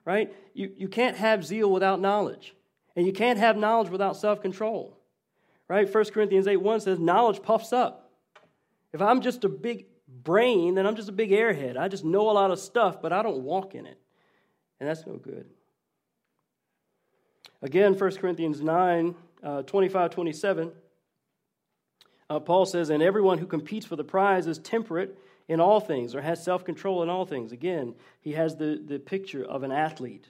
[0.05, 0.31] Right?
[0.53, 2.53] You, you can't have zeal without knowledge,
[2.95, 4.99] and you can't have knowledge without self control.
[5.67, 5.91] Right?
[5.91, 8.11] 1 Corinthians 8 1 says, Knowledge puffs up.
[8.93, 11.75] If I'm just a big brain, then I'm just a big airhead.
[11.75, 13.97] I just know a lot of stuff, but I don't walk in it.
[14.79, 15.47] And that's no good.
[17.63, 20.71] Again, 1 Corinthians 9 uh, 25 27,
[22.29, 26.13] uh, Paul says, And everyone who competes for the prize is temperate in all things
[26.13, 27.53] or has self control in all things.
[27.53, 30.27] Again, he has the, the picture of an athlete.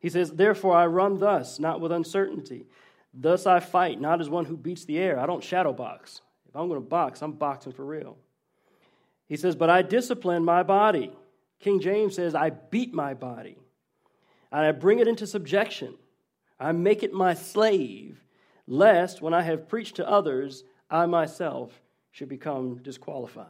[0.00, 2.66] He says, Therefore I run thus, not with uncertainty.
[3.12, 5.20] Thus I fight, not as one who beats the air.
[5.20, 6.20] I don't shadow box.
[6.48, 8.16] If I'm going to box, I'm boxing for real.
[9.28, 11.12] He says, But I discipline my body.
[11.60, 13.56] King James says, I beat my body,
[14.50, 15.94] and I bring it into subjection.
[16.58, 18.22] I make it my slave,
[18.66, 23.48] lest when I have preached to others, I myself should become disqualified.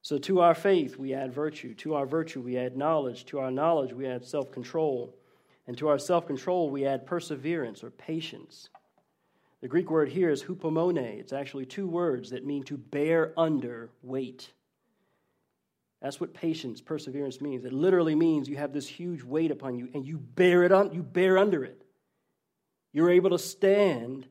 [0.00, 1.74] So, to our faith, we add virtue.
[1.74, 3.24] To our virtue, we add knowledge.
[3.26, 5.14] To our knowledge, we add self control.
[5.68, 8.68] And to our self control, we add perseverance or patience.
[9.60, 10.98] The Greek word here is hupomone.
[10.98, 14.52] It's actually two words that mean to bear under weight.
[16.02, 17.64] That's what patience, perseverance means.
[17.64, 20.92] It literally means you have this huge weight upon you and you bear it on,
[20.92, 21.80] you bear under it.
[22.92, 24.26] You're able to stand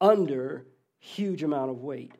[0.00, 0.66] under
[0.98, 2.12] huge amount of weight.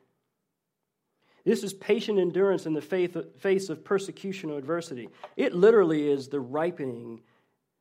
[1.44, 5.10] This is patient endurance in the face of persecution or adversity.
[5.36, 7.20] It literally is the ripening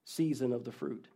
[0.04, 1.08] season of the fruit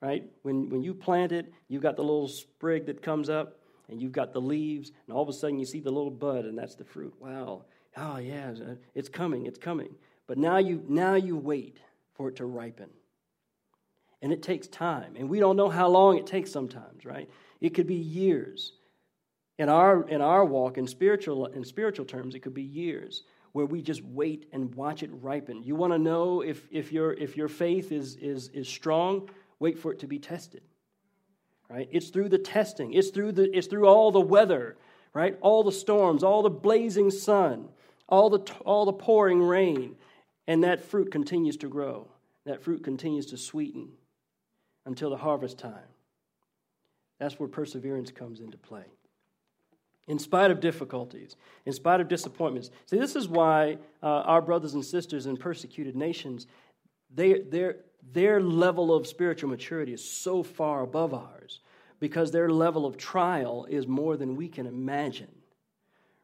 [0.00, 0.24] right?
[0.42, 4.12] When, when you plant it, you've got the little sprig that comes up, and you've
[4.12, 6.74] got the leaves, and all of a sudden you see the little bud, and that's
[6.74, 7.14] the fruit.
[7.18, 7.64] Wow.
[7.98, 9.94] Oh, yeah, uh, it's coming, it's coming.
[10.26, 11.78] But now you, now you wait
[12.14, 12.90] for it to ripen.
[14.22, 15.14] And it takes time.
[15.16, 17.28] And we don't know how long it takes sometimes, right?
[17.60, 18.72] It could be years.
[19.58, 23.66] In our, in our walk, in spiritual, in spiritual terms, it could be years where
[23.66, 25.62] we just wait and watch it ripen.
[25.62, 29.28] You want to know if, if, your, if your faith is, is, is strong?
[29.58, 30.62] wait for it to be tested.
[31.68, 31.88] Right?
[31.92, 32.92] It's through the testing.
[32.92, 34.78] It's through the it's through all the weather,
[35.12, 35.36] right?
[35.42, 37.68] All the storms, all the blazing sun,
[38.08, 39.96] all the all the pouring rain,
[40.46, 42.08] and that fruit continues to grow.
[42.44, 43.90] That fruit continues to sweeten
[44.86, 45.88] until the harvest time.
[47.18, 48.84] That's where perseverance comes into play.
[50.06, 52.70] In spite of difficulties, in spite of disappointments.
[52.86, 56.46] See, this is why uh, our brothers and sisters in persecuted nations,
[57.14, 57.76] they, they're,
[58.12, 61.60] their level of spiritual maturity is so far above ours
[62.00, 65.28] because their level of trial is more than we can imagine.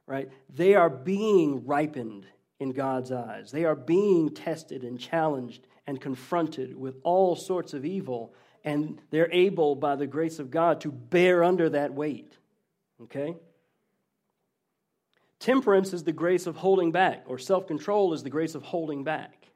[0.07, 0.29] Right?
[0.55, 2.27] They are being ripened
[2.61, 3.51] in God's eyes.
[3.51, 8.35] They are being tested and challenged and confronted with all sorts of evil,
[8.65, 12.37] and they're able, by the grace of God, to bear under that weight.
[13.03, 13.37] Okay?
[15.39, 19.05] Temperance is the grace of holding back, or self control is the grace of holding
[19.05, 19.49] back.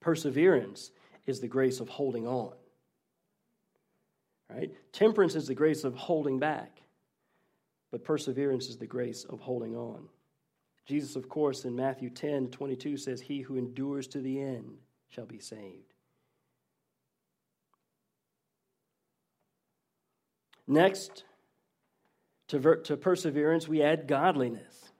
[0.00, 0.92] Perseverance
[1.26, 2.52] is the grace of holding on.
[4.48, 4.70] Right?
[4.92, 6.80] Temperance is the grace of holding back,
[7.94, 10.08] but perseverance is the grace of holding on.
[10.84, 14.78] Jesus, of course, in Matthew 10 22 says, He who endures to the end
[15.10, 15.94] shall be saved.
[20.66, 21.22] Next,
[22.48, 24.90] to, ver- to perseverance, we add godliness.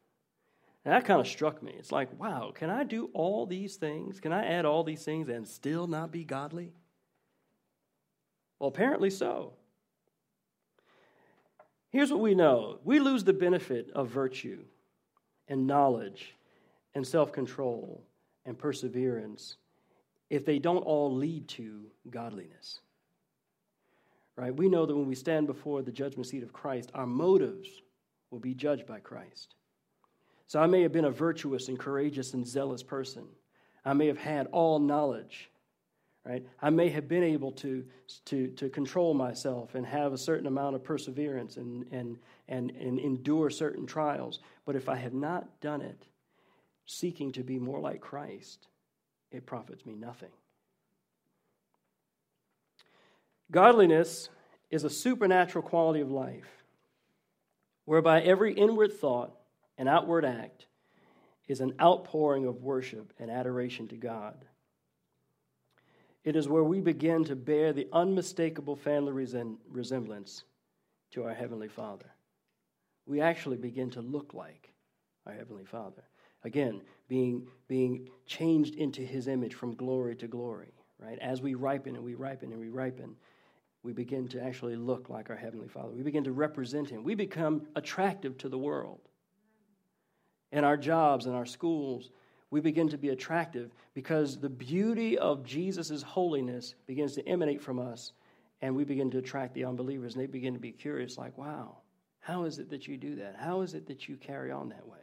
[0.84, 1.74] And that kind of struck me.
[1.76, 4.20] It's like, wow, can I do all these things?
[4.20, 6.70] Can I add all these things and still not be godly?
[8.60, 9.54] Well, apparently so.
[11.94, 14.64] Here's what we know we lose the benefit of virtue
[15.46, 16.34] and knowledge
[16.92, 18.02] and self control
[18.44, 19.58] and perseverance
[20.28, 22.80] if they don't all lead to godliness.
[24.34, 24.52] Right?
[24.52, 27.68] We know that when we stand before the judgment seat of Christ, our motives
[28.32, 29.54] will be judged by Christ.
[30.48, 33.22] So I may have been a virtuous and courageous and zealous person.
[33.84, 35.48] I may have had all knowledge.
[36.26, 36.46] Right?
[36.62, 37.84] I may have been able to,
[38.26, 42.16] to, to control myself and have a certain amount of perseverance and, and,
[42.48, 44.38] and, and endure certain trials.
[44.64, 46.06] But if I have not done it,
[46.86, 48.68] seeking to be more like Christ,
[49.30, 50.30] it profits me nothing.
[53.50, 54.30] Godliness
[54.70, 56.64] is a supernatural quality of life
[57.84, 59.32] whereby every inward thought
[59.76, 60.66] and outward act
[61.48, 64.44] is an outpouring of worship and adoration to God.
[66.24, 69.12] It is where we begin to bear the unmistakable family
[69.70, 70.44] resemblance
[71.12, 72.10] to our Heavenly Father.
[73.06, 74.72] We actually begin to look like
[75.26, 76.02] our Heavenly Father.
[76.42, 81.18] Again, being, being changed into His image from glory to glory, right?
[81.18, 83.16] As we ripen and we ripen and we ripen,
[83.82, 85.90] we begin to actually look like our Heavenly Father.
[85.90, 87.04] We begin to represent Him.
[87.04, 89.00] We become attractive to the world.
[90.52, 92.10] In our jobs, in our schools,
[92.54, 97.80] we begin to be attractive because the beauty of Jesus' holiness begins to emanate from
[97.80, 98.12] us,
[98.62, 101.78] and we begin to attract the unbelievers, and they begin to be curious, like, wow,
[102.20, 103.34] how is it that you do that?
[103.36, 105.00] How is it that you carry on that way?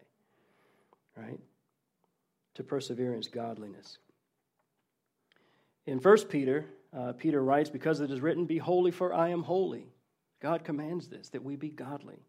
[1.17, 1.41] Right?
[2.53, 3.97] To perseverance, godliness.
[5.85, 9.43] In 1 Peter, uh, Peter writes, Because it is written, Be holy, for I am
[9.43, 9.87] holy.
[10.41, 12.23] God commands this, that we be godly.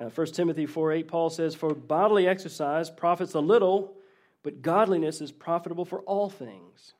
[0.00, 3.94] Uh, 1 Timothy 4 8, Paul says, For bodily exercise profits a little,
[4.42, 6.94] but godliness is profitable for all things,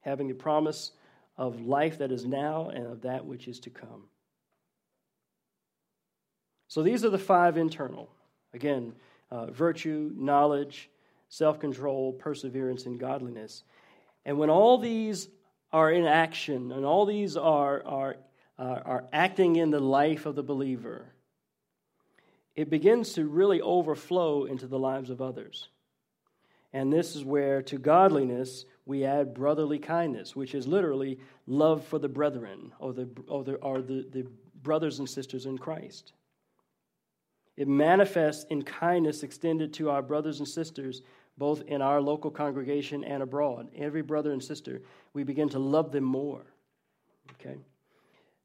[0.00, 0.92] having the promise
[1.36, 4.04] of life that is now and of that which is to come.
[6.68, 8.08] So these are the five internal.
[8.54, 8.94] Again,
[9.32, 10.88] uh, virtue, knowledge,
[11.28, 13.64] self control, perseverance, and godliness.
[14.24, 15.28] And when all these
[15.72, 18.16] are in action and all these are, are,
[18.56, 21.12] uh, are acting in the life of the believer,
[22.54, 25.68] it begins to really overflow into the lives of others.
[26.72, 31.98] And this is where to godliness we add brotherly kindness, which is literally love for
[31.98, 34.26] the brethren or the, or the, or the, the
[34.62, 36.12] brothers and sisters in Christ.
[37.56, 41.02] It manifests in kindness extended to our brothers and sisters
[41.36, 43.68] both in our local congregation and abroad.
[43.76, 44.82] Every brother and sister,
[45.14, 46.42] we begin to love them more.
[47.32, 47.56] Okay?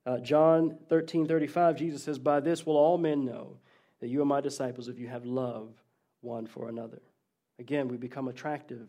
[0.05, 3.57] Uh, John 13 35, Jesus says, By this will all men know
[4.05, 5.69] that you are my disciples if you have love
[6.21, 7.01] one for another.
[7.57, 8.87] Again, we become attractive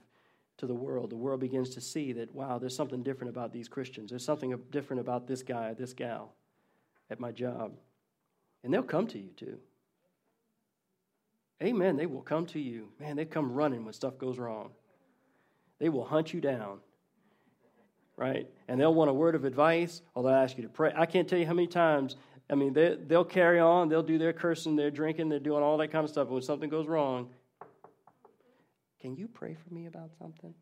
[0.59, 1.09] to the world.
[1.09, 4.11] The world begins to see that, wow, there's something different about these Christians.
[4.11, 6.35] There's something different about this guy, this gal
[7.09, 7.73] at my job.
[8.63, 9.57] And they'll come to you too.
[11.63, 11.97] Amen.
[11.97, 12.89] They will come to you.
[13.01, 14.69] Man, they come running when stuff goes wrong.
[15.79, 16.81] They will hunt you down.
[18.19, 18.51] Right?
[18.69, 20.93] And they'll want a word of advice or they'll ask you to pray.
[20.95, 22.17] I can't tell you how many times,
[22.49, 25.79] I mean, they, they'll carry on, they'll do their cursing, they're drinking, they're doing all
[25.79, 26.29] that kind of stuff.
[26.29, 27.31] But when something goes wrong,
[29.01, 30.55] can you pray for me about something?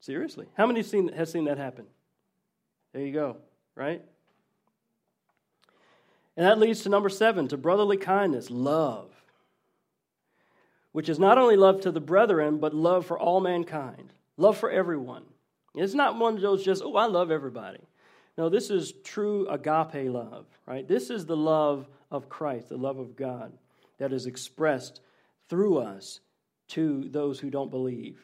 [0.00, 0.46] Seriously.
[0.56, 1.86] How many seen, has seen that happen?
[2.92, 3.36] There you go,
[3.76, 4.02] right?
[6.36, 9.10] And that leads to number seven, to brotherly kindness, love,
[10.92, 14.70] which is not only love to the brethren, but love for all mankind, love for
[14.70, 15.24] everyone.
[15.74, 17.80] It's not one of those just, oh, I love everybody.
[18.38, 20.86] No, this is true agape love, right?
[20.86, 23.52] This is the love of Christ, the love of God
[23.98, 25.00] that is expressed
[25.48, 26.20] through us
[26.68, 28.18] to those who don't believe.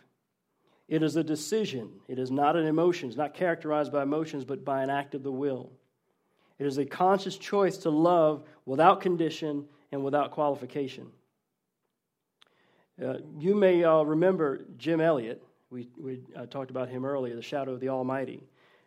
[0.89, 1.91] It is a decision.
[2.09, 3.09] It is not an emotion.
[3.09, 5.71] It's not characterized by emotions, but by an act of the will.
[6.59, 11.09] It is a conscious choice to love without condition and without qualification.
[13.05, 15.43] Uh, you may uh, remember Jim Elliot.
[15.71, 18.43] We, we uh, talked about him earlier, the shadow of the Almighty.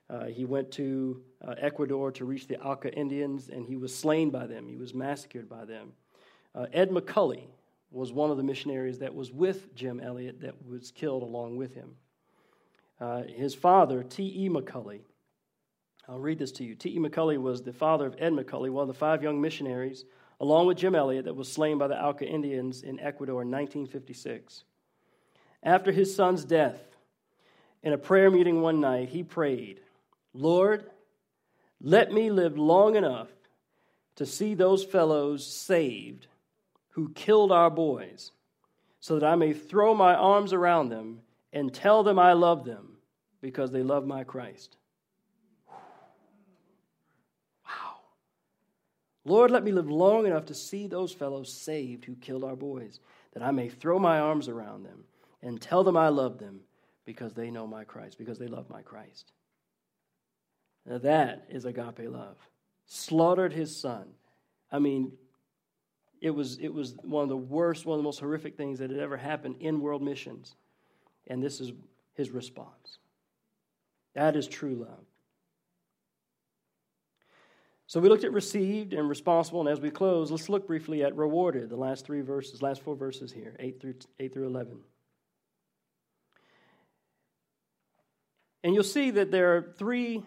[0.10, 4.30] Uh, he went to uh, Ecuador to reach the Auca Indians, and he was slain
[4.30, 4.68] by them.
[4.68, 5.92] He was massacred by them.
[6.56, 7.44] Uh, Ed McCully
[7.92, 11.74] was one of the missionaries that was with Jim Elliot that was killed along with
[11.74, 11.96] him.
[13.28, 14.50] his father, T.E.
[14.50, 15.02] McCully,
[16.08, 16.76] I'll read this to you.
[16.76, 17.00] T.E.
[17.00, 20.06] McCully was the father of Ed McCully, one of the five young missionaries
[20.40, 24.64] along with Jim Elliot, that was slain by the Auca Indians in Ecuador in 1956.
[25.64, 26.80] After his son's death,
[27.84, 29.82] in a prayer meeting one night, he prayed,
[30.34, 30.90] Lord,
[31.82, 33.30] let me live long enough
[34.16, 36.28] to see those fellows saved
[36.90, 38.32] who killed our boys,
[39.00, 41.22] so that I may throw my arms around them
[41.54, 42.98] and tell them I love them
[43.42, 44.76] because they love my Christ.
[47.66, 48.00] Wow.
[49.24, 53.00] Lord, let me live long enough to see those fellows saved who killed our boys,
[53.34, 55.06] that I may throw my arms around them
[55.42, 56.60] and tell them I love them
[57.06, 59.32] because they know my Christ, because they love my Christ.
[60.86, 62.38] Now that is agape love.
[62.86, 64.08] Slaughtered his son.
[64.72, 65.12] I mean,
[66.22, 68.90] it was, it was one of the worst, one of the most horrific things that
[68.90, 70.56] had ever happened in world missions.
[71.28, 71.72] And this is
[72.14, 72.98] his response.
[74.16, 75.06] That is true love.
[77.88, 81.16] So we looked at received and responsible, and as we close, let's look briefly at
[81.16, 84.78] rewarded, the last three verses, last four verses here, 8 through, 8 through 11.
[88.64, 90.24] And you'll see that there are three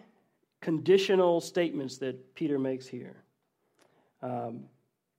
[0.63, 3.17] conditional statements that Peter makes here.
[4.21, 4.63] Um,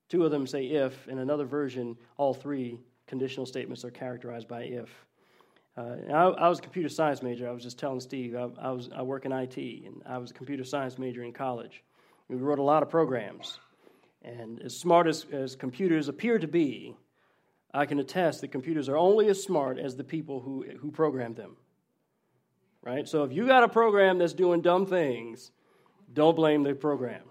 [0.09, 4.63] two of them say if, in another version, all three conditional statements are characterized by
[4.63, 4.89] if.
[5.77, 7.47] Uh, I, I, was a computer science major.
[7.47, 10.31] I was just telling Steve, I, I, was, I work in IT, and I was
[10.31, 11.83] a computer science major in college.
[12.29, 13.59] We wrote a lot of programs.
[14.23, 16.97] And as smart as, as computers appear to be,
[17.75, 21.37] I can attest that computers are only as smart as the people who, who programmed
[21.37, 21.57] them
[22.85, 23.09] right?
[23.09, 25.51] So if you got a program that's doing dumb things,
[26.13, 27.23] don't blame the program.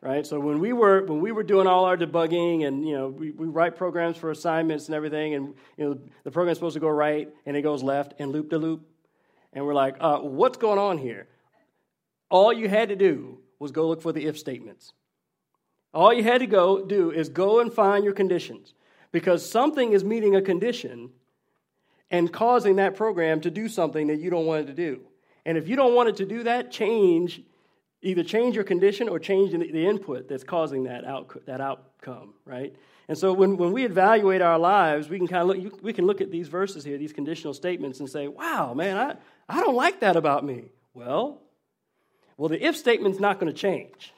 [0.00, 0.26] Right?
[0.26, 3.30] So when we were when we were doing all our debugging and you know we,
[3.30, 6.88] we write programs for assignments and everything and you know the program's supposed to go
[6.88, 8.84] right and it goes left and loop to loop
[9.52, 11.28] and we're like uh, what's going on here
[12.30, 14.92] all you had to do was go look for the if statements
[15.94, 18.74] all you had to go do is go and find your conditions
[19.12, 21.10] because something is meeting a condition
[22.12, 25.00] and causing that program to do something that you don't want it to do.
[25.44, 27.42] And if you don't want it to do that, change
[28.02, 32.74] either change your condition or change the input that's causing that, out, that outcome, right?
[33.08, 36.06] And so when, when we evaluate our lives, we can kind of look, we can
[36.06, 39.14] look at these verses here, these conditional statements, and say, wow, man, I,
[39.48, 40.64] I don't like that about me.
[40.94, 41.40] Well,
[42.36, 44.12] well, the if statement's not going to change.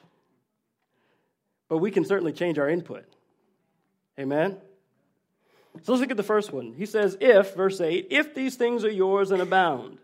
[1.69, 3.05] But we can certainly change our input.
[4.19, 4.57] Amen?
[5.83, 6.73] So let's look at the first one.
[6.73, 9.99] He says, if, verse 8, if these things are yours and abound.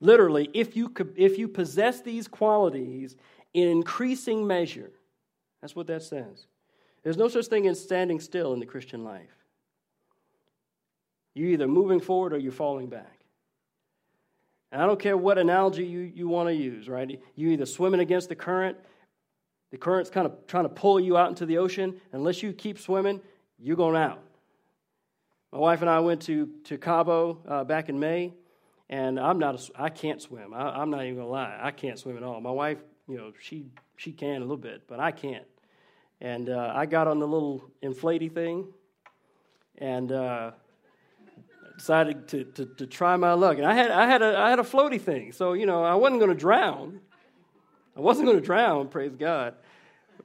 [0.00, 3.16] Literally, if you, if you possess these qualities
[3.52, 4.90] in increasing measure.
[5.60, 6.46] That's what that says.
[7.02, 9.30] There's no such thing as standing still in the Christian life.
[11.34, 13.20] You're either moving forward or you're falling back.
[14.72, 17.20] And I don't care what analogy you, you want to use, right?
[17.36, 18.76] You're either swimming against the current,
[19.70, 22.00] the current's kind of trying to pull you out into the ocean.
[22.12, 23.20] Unless you keep swimming,
[23.58, 24.20] you're going out.
[25.52, 28.32] My wife and I went to, to Cabo uh, back in May,
[28.90, 30.52] and I'm not a, I can't swim.
[30.52, 31.58] I, am not even gonna lie.
[31.62, 32.40] I can't swim at all.
[32.40, 32.78] My wife,
[33.08, 35.46] you know, she she can a little bit, but I can't.
[36.20, 38.66] And uh, I got on the little inflatey thing,
[39.78, 40.50] and uh,
[41.76, 43.58] decided to, to, to try my luck.
[43.58, 45.94] And I had I had a I had a floaty thing, so you know I
[45.94, 47.00] wasn't to drown.
[47.96, 49.54] I wasn't to drown, praise God.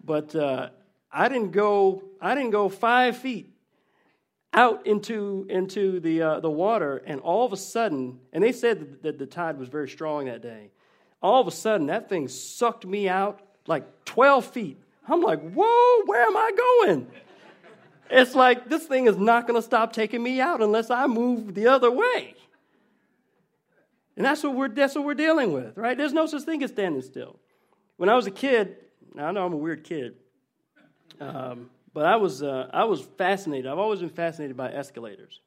[0.04, 0.70] But uh,
[1.12, 3.54] I didn't go, I didn't go five feet
[4.54, 9.04] out into, into the, uh, the water, and all of a sudden, and they said
[9.04, 10.72] that the tide was very strong that day.
[11.22, 14.78] All of a sudden, that thing sucked me out like 12 feet.
[15.08, 16.52] I'm like, whoa, where am I
[16.86, 17.08] going?
[18.10, 21.54] It's like this thing is not going to stop taking me out unless I move
[21.54, 22.36] the other way.
[24.18, 25.98] And that's what we're that's what we're dealing with, right?
[25.98, 27.40] There's no such thing as standing still.
[27.98, 28.76] When I was a kid,
[29.18, 30.16] I know I'm a weird kid,
[31.20, 33.68] um, but I was, uh, I was fascinated.
[33.68, 35.42] I've always been fascinated by escalators.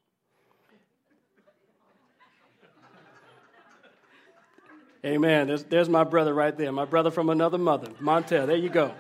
[5.05, 5.49] Amen.
[5.49, 8.47] There's, there's my brother right there, my brother from another mother, Montel.
[8.47, 8.95] There you go.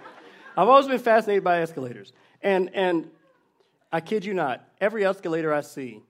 [0.56, 2.12] I've always been fascinated by escalators.
[2.42, 3.08] And, and
[3.92, 6.02] I kid you not, every escalator I see,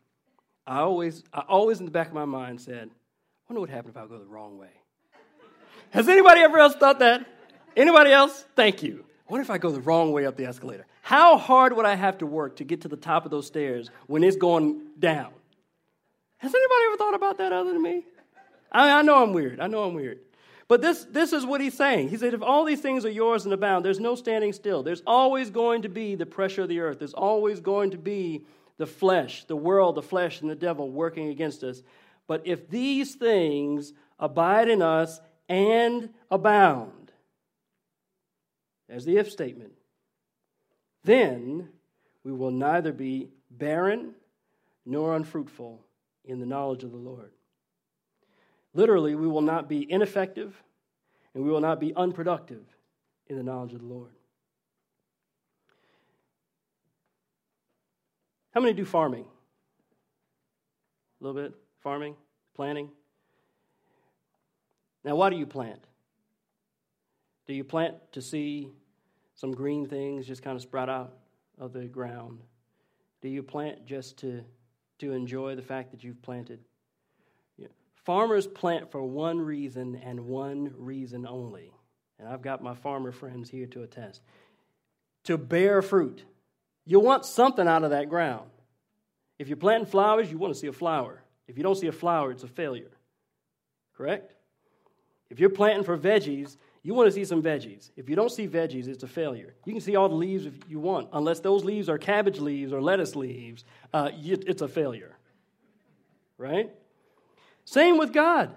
[0.66, 3.94] I always, I always in the back of my mind said, I wonder what happened
[3.96, 4.70] if I go the wrong way.
[5.90, 7.26] Has anybody ever else thought that?
[7.76, 8.46] Anybody else?
[8.56, 9.04] Thank you.
[9.32, 10.84] What if I go the wrong way up the escalator?
[11.00, 13.88] How hard would I have to work to get to the top of those stairs
[14.06, 15.30] when it's going down?
[16.36, 18.04] Has anybody ever thought about that other than me?
[18.70, 19.58] I, I know I'm weird.
[19.58, 20.18] I know I'm weird.
[20.68, 22.10] But this, this is what he's saying.
[22.10, 24.82] He said, if all these things are yours and abound, there's no standing still.
[24.82, 26.98] There's always going to be the pressure of the earth.
[26.98, 28.44] There's always going to be
[28.76, 31.82] the flesh, the world, the flesh, and the devil working against us.
[32.26, 37.01] But if these things abide in us and abound,
[38.92, 39.72] There's the if statement.
[41.02, 41.70] Then
[42.24, 44.14] we will neither be barren
[44.84, 45.82] nor unfruitful
[46.26, 47.30] in the knowledge of the Lord.
[48.74, 50.62] Literally, we will not be ineffective
[51.32, 52.66] and we will not be unproductive
[53.28, 54.12] in the knowledge of the Lord.
[58.52, 59.24] How many do farming?
[61.18, 61.54] A little bit?
[61.82, 62.14] Farming?
[62.54, 62.90] Planting?
[65.02, 65.80] Now, why do you plant?
[67.46, 68.68] Do you plant to see
[69.42, 71.16] some green things just kind of sprout out
[71.58, 72.38] of the ground?
[73.22, 74.44] Do you plant just to,
[75.00, 76.60] to enjoy the fact that you've planted?
[77.58, 77.66] Yeah.
[78.04, 81.72] Farmers plant for one reason and one reason only.
[82.20, 84.20] And I've got my farmer friends here to attest
[85.24, 86.22] to bear fruit.
[86.84, 88.48] You want something out of that ground.
[89.40, 91.20] If you're planting flowers, you want to see a flower.
[91.48, 92.92] If you don't see a flower, it's a failure.
[93.96, 94.34] Correct?
[95.30, 97.90] If you're planting for veggies, you want to see some veggies.
[97.96, 99.54] If you don't see veggies, it's a failure.
[99.64, 101.08] You can see all the leaves if you want.
[101.12, 103.64] Unless those leaves are cabbage leaves or lettuce leaves,
[103.94, 105.16] uh, it's a failure.
[106.38, 106.70] Right?
[107.64, 108.52] Same with God.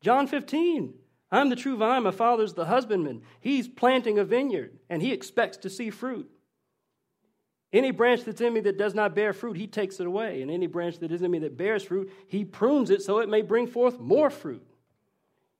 [0.00, 0.94] John 15.
[1.30, 3.22] I'm the true vine, my father's the husbandman.
[3.40, 6.30] He's planting a vineyard, and he expects to see fruit.
[7.70, 10.40] Any branch that's in me that does not bear fruit, he takes it away.
[10.40, 13.28] And any branch that is in me that bears fruit, he prunes it so it
[13.28, 14.66] may bring forth more fruit.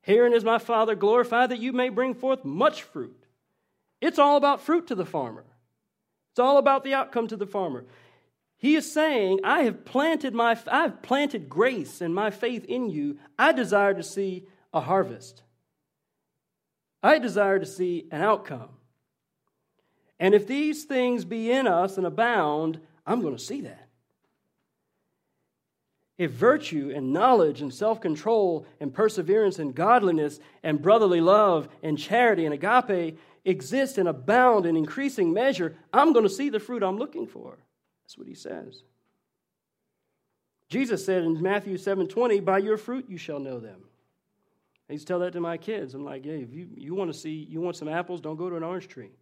[0.02, 3.26] Herein is my Father glorified that you may bring forth much fruit.
[4.00, 5.44] It's all about fruit to the farmer.
[6.32, 7.84] It's all about the outcome to the farmer.
[8.56, 13.18] He is saying, I have planted my I've planted grace and my faith in you.
[13.38, 15.42] I desire to see a harvest.
[17.02, 18.70] I desire to see an outcome.
[20.20, 23.87] And if these things be in us and abound, I'm going to see that.
[26.18, 31.96] If virtue and knowledge and self control and perseverance and godliness and brotherly love and
[31.96, 36.82] charity and agape exist and abound in increasing measure, I'm going to see the fruit
[36.82, 37.56] I'm looking for.
[38.04, 38.82] That's what he says.
[40.68, 43.84] Jesus said in Matthew 7:20, "By your fruit you shall know them."
[44.90, 45.94] I used to tell that to my kids.
[45.94, 48.50] I'm like, "Hey, if you, you want to see, you want some apples, don't go
[48.50, 49.12] to an orange tree."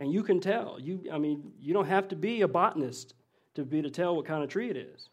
[0.00, 0.80] And you can tell.
[0.80, 3.14] You, I mean, you don't have to be a botanist
[3.54, 5.09] to be to tell what kind of tree it is.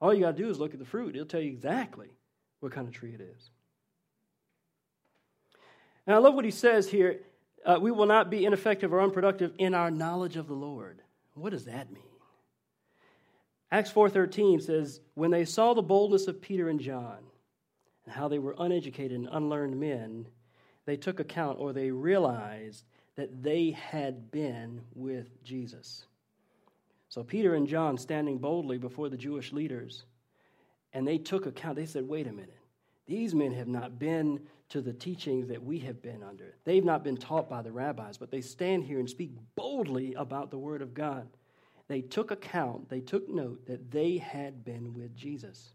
[0.00, 1.14] All you got to do is look at the fruit.
[1.14, 2.08] It'll tell you exactly
[2.60, 3.50] what kind of tree it is.
[6.06, 7.20] And I love what he says here.
[7.64, 11.02] Uh, we will not be ineffective or unproductive in our knowledge of the Lord.
[11.34, 12.02] What does that mean?
[13.70, 17.18] Acts 4:13 says, "When they saw the boldness of Peter and John
[18.04, 20.26] and how they were uneducated and unlearned men,
[20.86, 22.84] they took account or they realized
[23.14, 26.06] that they had been with Jesus.
[27.10, 30.04] So Peter and John standing boldly before the Jewish leaders,
[30.92, 31.76] and they took account.
[31.76, 32.56] They said, wait a minute.
[33.06, 36.54] These men have not been to the teachings that we have been under.
[36.64, 40.52] They've not been taught by the rabbis, but they stand here and speak boldly about
[40.52, 41.28] the Word of God.
[41.88, 45.72] They took account, they took note that they had been with Jesus.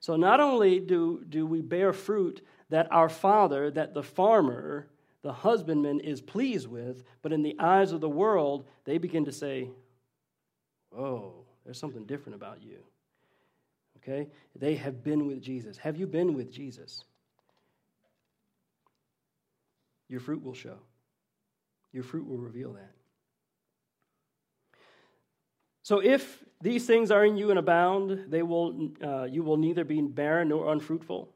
[0.00, 4.88] So not only do, do we bear fruit that our Father, that the farmer,
[5.22, 9.32] the husbandman is pleased with, but in the eyes of the world, they begin to
[9.32, 9.70] say,
[10.94, 12.78] Oh, there's something different about you.
[13.98, 14.28] Okay?
[14.54, 15.76] They have been with Jesus.
[15.78, 17.04] Have you been with Jesus?
[20.08, 20.78] Your fruit will show.
[21.92, 22.92] Your fruit will reveal that.
[25.82, 29.84] So if these things are in you and abound, they will, uh, you will neither
[29.84, 31.32] be barren nor unfruitful.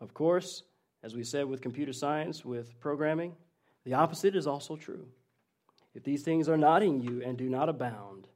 [0.00, 0.62] Of course,
[1.02, 3.34] as we said with computer science, with programming,
[3.84, 5.06] the opposite is also true.
[5.94, 8.26] If these things are not in you and do not abound,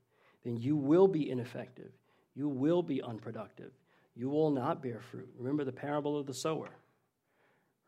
[0.45, 1.93] then you will be ineffective.
[2.35, 3.73] You will be unproductive.
[4.15, 5.29] You will not bear fruit.
[5.39, 6.71] Remember the parable of the sower.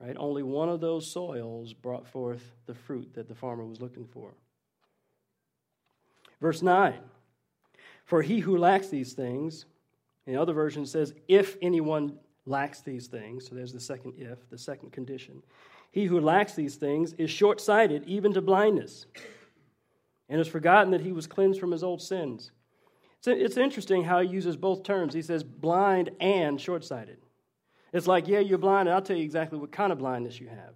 [0.01, 0.17] Right?
[0.19, 4.35] Only one of those soils brought forth the fruit that the farmer was looking for.
[6.41, 6.99] Verse 9
[8.05, 9.67] For he who lacks these things,
[10.27, 13.49] in other version says, if anyone lacks these things.
[13.49, 15.43] So there's the second if, the second condition.
[15.91, 19.07] He who lacks these things is short sighted, even to blindness,
[20.33, 22.53] and has forgotten that he was cleansed from his old sins.
[23.27, 25.13] It's interesting how he uses both terms.
[25.13, 27.19] He says blind and short sighted.
[27.93, 30.49] It's like, yeah, you're blind, and I'll tell you exactly what kind of blindness you
[30.49, 30.75] have.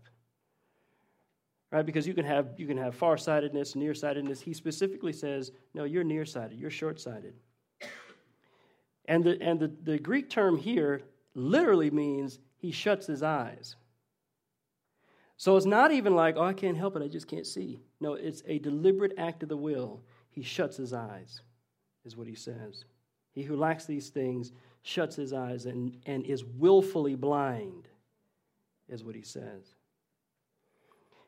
[1.73, 1.87] Right?
[1.87, 4.43] Because you can have, you can have farsightedness, nearsightedness.
[4.43, 7.33] He specifically says, no, you're nearsighted, you're short sighted.
[9.07, 11.01] And, the, and the, the Greek term here
[11.35, 13.77] literally means he shuts his eyes.
[15.37, 17.81] So it's not even like, oh, I can't help it, I just can't see.
[18.01, 20.01] No, it's a deliberate act of the will.
[20.31, 21.41] He shuts his eyes,
[22.05, 22.85] is what he says.
[23.33, 27.89] He who lacks these things shuts his eyes and, and is willfully blind,
[28.89, 29.75] is what he says.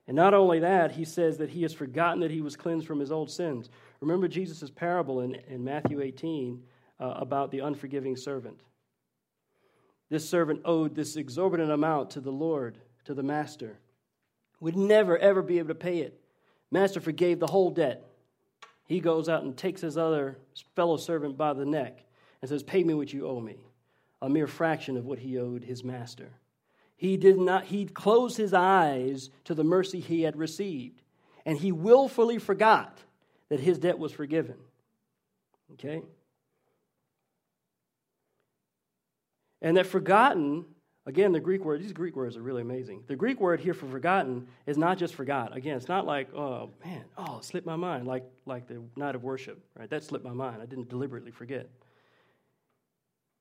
[0.07, 2.99] And not only that, he says that he has forgotten that he was cleansed from
[2.99, 3.69] his old sins.
[4.01, 6.63] Remember Jesus' parable in, in Matthew 18
[6.99, 8.59] uh, about the unforgiving servant.
[10.09, 13.79] This servant owed this exorbitant amount to the Lord, to the master.
[14.61, 16.21] Would never, ever be able to pay it.
[16.71, 18.05] Master forgave the whole debt.
[18.87, 20.39] He goes out and takes his other
[20.75, 22.05] fellow servant by the neck
[22.41, 23.57] and says, Pay me what you owe me.
[24.21, 26.31] A mere fraction of what he owed his master.
[26.97, 31.03] He did not, he closed his eyes to the mercy he had received,
[31.47, 32.99] and he willfully forgot
[33.51, 34.57] that his debt was forgiven.
[35.75, 36.03] Okay?
[39.63, 40.65] And that forgotten,
[41.09, 43.03] again, the Greek word, these Greek words are really amazing.
[43.07, 45.57] The Greek word here for forgotten is not just forgot.
[45.57, 49.15] Again, it's not like, oh man, oh, it slipped my mind, like, like the night
[49.15, 49.89] of worship, right?
[49.89, 50.61] That slipped my mind.
[50.63, 51.71] I didn't deliberately forget.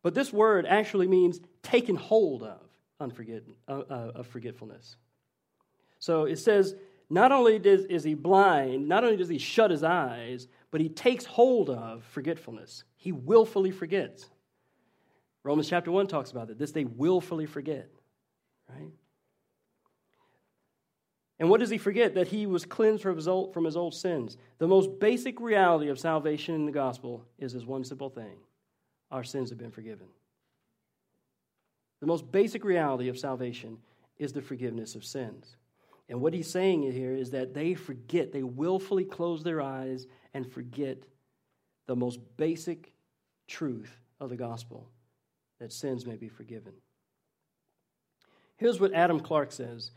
[0.01, 2.61] But this word actually means taken hold of
[3.01, 4.95] unforget, uh, uh, of forgetfulness.
[5.99, 6.73] So it says,
[7.09, 10.87] not only does, is he blind, not only does he shut his eyes, but he
[10.87, 12.85] takes hold of forgetfulness.
[12.95, 14.25] He willfully forgets.
[15.47, 16.59] Romans chapter 1 talks about that.
[16.59, 17.87] This they willfully forget,
[18.67, 18.91] right?
[21.39, 22.15] And what does he forget?
[22.15, 24.35] That he was cleansed from his, old, from his old sins.
[24.57, 28.35] The most basic reality of salvation in the gospel is this one simple thing
[29.09, 30.07] our sins have been forgiven.
[32.01, 33.77] The most basic reality of salvation
[34.17, 35.55] is the forgiveness of sins.
[36.09, 40.51] And what he's saying here is that they forget, they willfully close their eyes and
[40.51, 40.97] forget
[41.85, 42.91] the most basic
[43.47, 44.89] truth of the gospel
[45.59, 46.73] that sins may be forgiven.
[48.57, 49.91] Here's what Adam Clarke says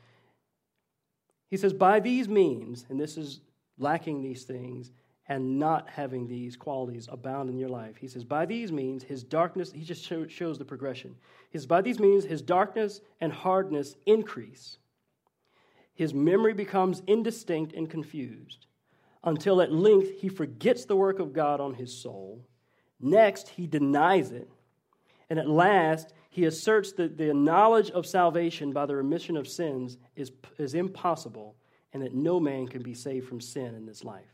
[1.48, 3.40] He says, By these means, and this is
[3.78, 4.92] lacking these things,
[5.30, 7.96] and not having these qualities abound in your life.
[7.96, 11.14] He says, by these means, his darkness, he just show, shows the progression.
[11.50, 14.78] He says, by these means, his darkness and hardness increase.
[15.94, 18.66] His memory becomes indistinct and confused
[19.22, 22.44] until at length he forgets the work of God on his soul.
[22.98, 24.50] Next, he denies it.
[25.30, 29.96] And at last, he asserts that the knowledge of salvation by the remission of sins
[30.16, 31.56] is, is impossible
[31.92, 34.24] and that no man can be saved from sin in this life.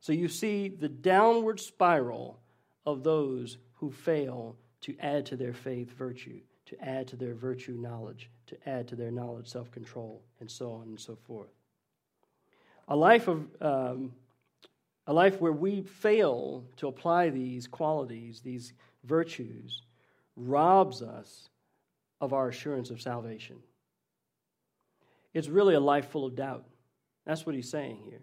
[0.00, 2.40] So you see the downward spiral
[2.86, 7.74] of those who fail to add to their faith virtue, to add to their virtue
[7.74, 11.52] knowledge, to add to their knowledge self control, and so on and so forth.
[12.88, 14.12] A life of um,
[15.06, 18.72] a life where we fail to apply these qualities, these
[19.04, 19.82] virtues,
[20.36, 21.48] robs us
[22.20, 23.56] of our assurance of salvation.
[25.34, 26.64] It's really a life full of doubt.
[27.26, 28.22] That's what he's saying here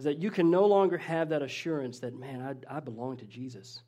[0.00, 3.26] is that you can no longer have that assurance that, man, I, I belong to
[3.26, 3.82] Jesus.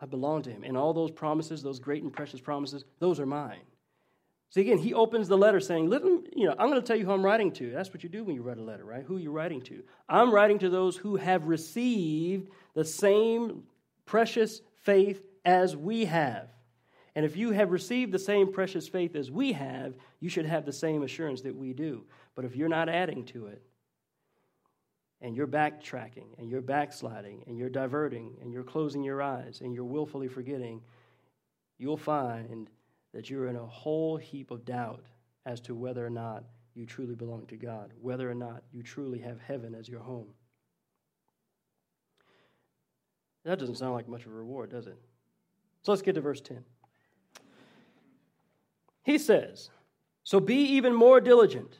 [0.00, 0.64] I belong to him.
[0.64, 3.60] And all those promises, those great and precious promises, those are mine.
[4.50, 7.06] See, again, he opens the letter saying, Listen, you know, I'm going to tell you
[7.06, 7.70] who I'm writing to.
[7.70, 9.04] That's what you do when you write a letter, right?
[9.04, 9.84] Who are you're writing to.
[10.08, 13.62] I'm writing to those who have received the same
[14.04, 16.48] precious faith as we have.
[17.14, 20.66] And if you have received the same precious faith as we have, you should have
[20.66, 22.04] the same assurance that we do.
[22.34, 23.62] But if you're not adding to it,
[25.22, 29.74] and you're backtracking and you're backsliding and you're diverting and you're closing your eyes and
[29.74, 30.82] you're willfully forgetting,
[31.78, 32.68] you'll find
[33.14, 35.04] that you're in a whole heap of doubt
[35.46, 36.44] as to whether or not
[36.74, 40.28] you truly belong to God, whether or not you truly have heaven as your home.
[43.44, 44.98] That doesn't sound like much of a reward, does it?
[45.86, 46.64] So let's get to verse 10.
[49.04, 49.70] He says,
[50.24, 51.78] So be even more diligent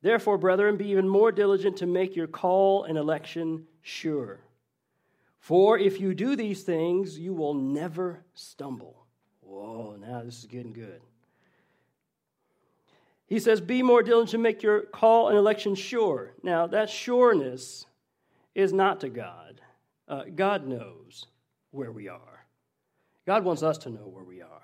[0.00, 4.40] Therefore, brethren, be even more diligent to make your call and election sure.
[5.40, 9.06] For if you do these things, you will never stumble.
[9.40, 11.00] Whoa, now this is getting good.
[13.26, 16.34] He says, Be more diligent to make your call and election sure.
[16.42, 17.86] Now, that sureness
[18.54, 19.60] is not to God.
[20.06, 21.26] Uh, God knows
[21.70, 22.46] where we are,
[23.26, 24.62] God wants us to know where we are.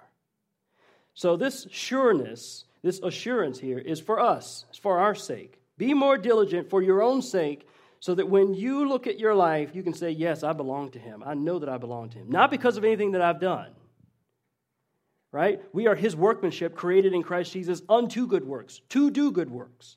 [1.14, 5.58] So, this sureness this assurance here is for us, it's for our sake.
[5.78, 7.66] Be more diligent for your own sake
[7.98, 10.98] so that when you look at your life, you can say, Yes, I belong to
[10.98, 11.24] Him.
[11.24, 12.30] I know that I belong to Him.
[12.30, 13.70] Not because of anything that I've done,
[15.32, 15.62] right?
[15.72, 19.96] We are His workmanship created in Christ Jesus unto good works, to do good works.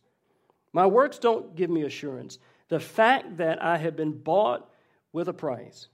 [0.72, 2.39] My works don't give me assurance.
[2.70, 4.70] The fact that I have been bought
[5.12, 5.89] with a price,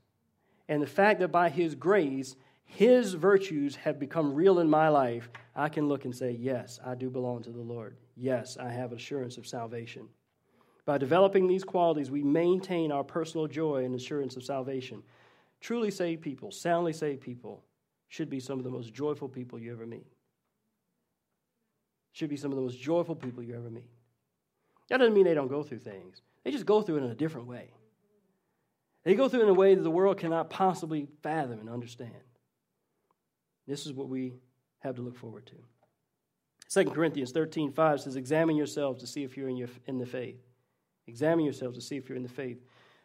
[0.68, 2.36] and the fact that by His grace,
[2.66, 6.95] his virtues have become real in my life, I can look and say, Yes, I
[6.95, 7.97] do belong to the Lord.
[8.16, 10.07] Yes, I have assurance of salvation.
[10.86, 15.03] By developing these qualities, we maintain our personal joy and assurance of salvation.
[15.61, 17.64] Truly saved people, soundly saved people,
[18.09, 20.07] should be some of the most joyful people you ever meet.
[22.11, 23.89] should be some of the most joyful people you ever meet.
[24.89, 27.16] That doesn't mean they don't go through things, they just go through it in a
[27.16, 27.72] different way.
[29.04, 32.12] They go through in a way that the world cannot possibly fathom and understand.
[33.68, 34.34] This is what we
[34.80, 36.84] have to look forward to.
[36.84, 40.06] 2 Corinthians 13 5 says, Examine yourselves to see if you're in, your, in the
[40.06, 40.41] faith.
[41.08, 42.64] Examine yourselves to see if you're in the faith.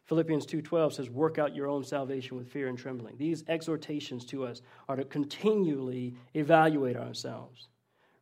[0.09, 3.19] Philippians 2:12 says work out your own salvation with fear and trembling.
[3.19, 7.69] These exhortations to us are to continually evaluate ourselves.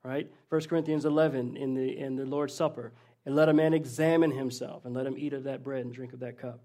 [0.03, 0.29] Right?
[0.49, 2.93] 1 Corinthians 11 in the in the Lord's Supper,
[3.25, 6.13] and let a man examine himself and let him eat of that bread and drink
[6.13, 6.61] of that cup.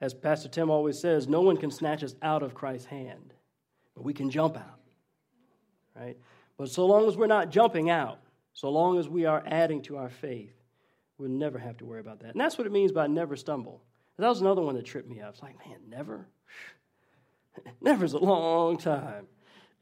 [0.00, 3.34] As Pastor Tim always says, no one can snatch us out of Christ's hand,
[3.94, 4.80] but we can jump out.
[5.96, 6.16] Right?
[6.56, 8.20] But so long as we're not jumping out,
[8.52, 10.54] so long as we are adding to our faith,
[11.18, 12.32] we'll never have to worry about that.
[12.32, 13.82] And that's what it means by never stumble.
[14.18, 15.34] That was another one that tripped me up.
[15.34, 16.26] It's like, man, never?
[17.80, 19.28] Never's a long time.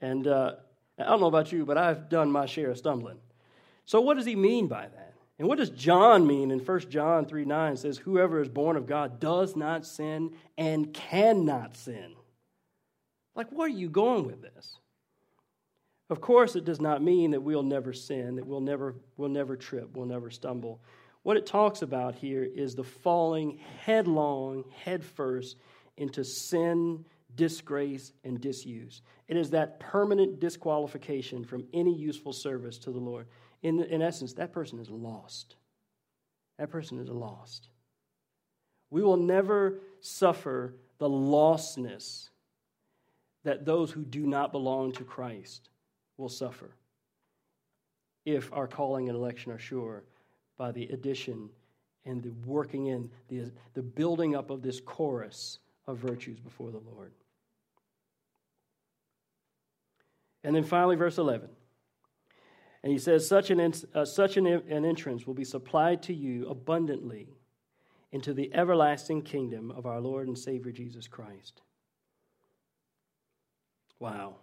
[0.02, 0.56] And uh,
[0.98, 3.18] I don't know about you, but I've done my share of stumbling.
[3.86, 5.14] So, what does he mean by that?
[5.38, 8.86] And what does John mean in 1 John 3 9 says, Whoever is born of
[8.86, 12.14] God does not sin and cannot sin.
[13.34, 14.78] Like, where are you going with this?
[16.08, 19.56] Of course, it does not mean that we'll never sin, that we'll never, we'll never
[19.56, 20.80] trip, we'll never stumble.
[21.22, 25.56] What it talks about here is the falling headlong, headfirst
[25.96, 29.02] into sin, disgrace, and disuse.
[29.26, 33.26] It is that permanent disqualification from any useful service to the Lord.
[33.62, 35.56] In, in essence, that person is lost.
[36.58, 37.68] That person is lost.
[38.90, 42.28] We will never suffer the lostness
[43.44, 45.68] that those who do not belong to Christ
[46.16, 46.70] will suffer
[48.24, 50.02] if our calling and election are sure
[50.58, 51.48] by the addition
[52.04, 56.80] and the working in, the, the building up of this chorus of virtues before the
[56.92, 57.12] Lord.
[60.44, 61.48] And then finally, verse 11.
[62.86, 66.48] And he says, Such, an, uh, such an, an entrance will be supplied to you
[66.48, 67.34] abundantly
[68.12, 71.62] into the everlasting kingdom of our Lord and Savior Jesus Christ.
[73.98, 74.36] Wow.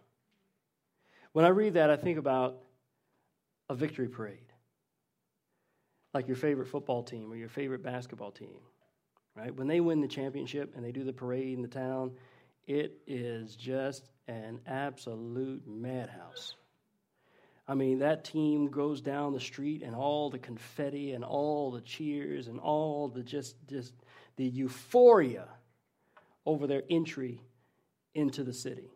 [1.31, 2.57] When I read that, I think about
[3.69, 4.51] a victory parade,
[6.13, 8.59] like your favorite football team or your favorite basketball team,
[9.37, 9.55] right?
[9.55, 12.11] When they win the championship and they do the parade in the town,
[12.67, 16.55] it is just an absolute madhouse.
[17.68, 21.82] I mean, that team goes down the street and all the confetti and all the
[21.82, 23.93] cheers and all the just, just
[24.36, 25.47] the euphoria
[26.45, 27.41] over their entry
[28.14, 28.91] into the city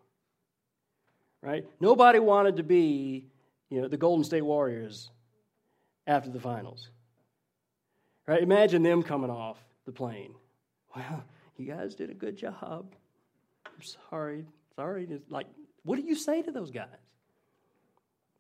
[1.41, 1.65] right?
[1.79, 3.27] Nobody wanted to be,
[3.69, 5.09] you know, the Golden State Warriors
[6.05, 6.89] after the finals.
[8.27, 8.41] Right?
[8.41, 10.33] Imagine them coming off the plane.
[10.95, 11.23] Well,
[11.57, 12.95] you guys did a good job.
[13.65, 14.45] I'm sorry.
[14.75, 15.07] Sorry.
[15.29, 15.45] Like,
[15.83, 16.87] what do you say to those guys?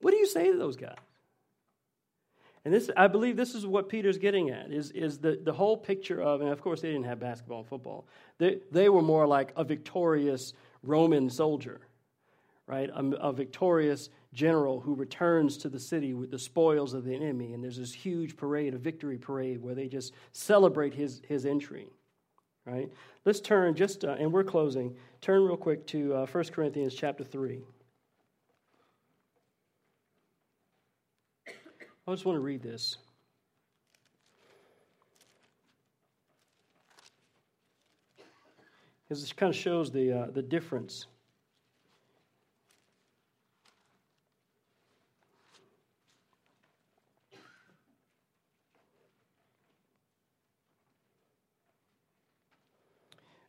[0.01, 0.95] What do you say to those guys?
[2.65, 5.77] And this, I believe this is what Peter's getting at, is, is the, the whole
[5.77, 8.07] picture of, and of course they didn't have basketball and football.
[8.39, 11.81] They, they were more like a victorious Roman soldier
[12.67, 12.89] right?
[12.89, 17.53] A, a, victorious general who returns to the city with the spoils of the enemy.
[17.53, 21.87] And there's this huge parade, a victory parade, where they just celebrate his, his entry,
[22.65, 22.91] right?
[23.25, 27.23] Let's turn just, uh, and we're closing, turn real quick to uh, 1 Corinthians chapter
[27.23, 27.63] 3.
[32.07, 32.97] I just want to read this.
[39.03, 41.07] Because this kind of shows the, uh, the difference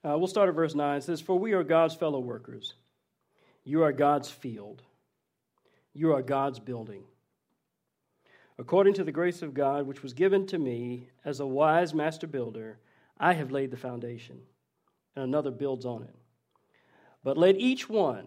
[0.04, 0.96] Uh, we'll start at verse 9.
[0.96, 2.74] It says, For we are God's fellow workers.
[3.64, 4.82] You are God's field.
[5.92, 7.02] You are God's building.
[8.59, 12.26] According to the grace of God, which was given to me as a wise master
[12.26, 12.78] builder,
[13.18, 14.40] I have laid the foundation,
[15.14, 16.14] and another builds on it.
[17.22, 18.26] But let each one,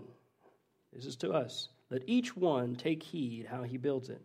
[0.93, 4.21] this is to us, let each one take heed how he builds it.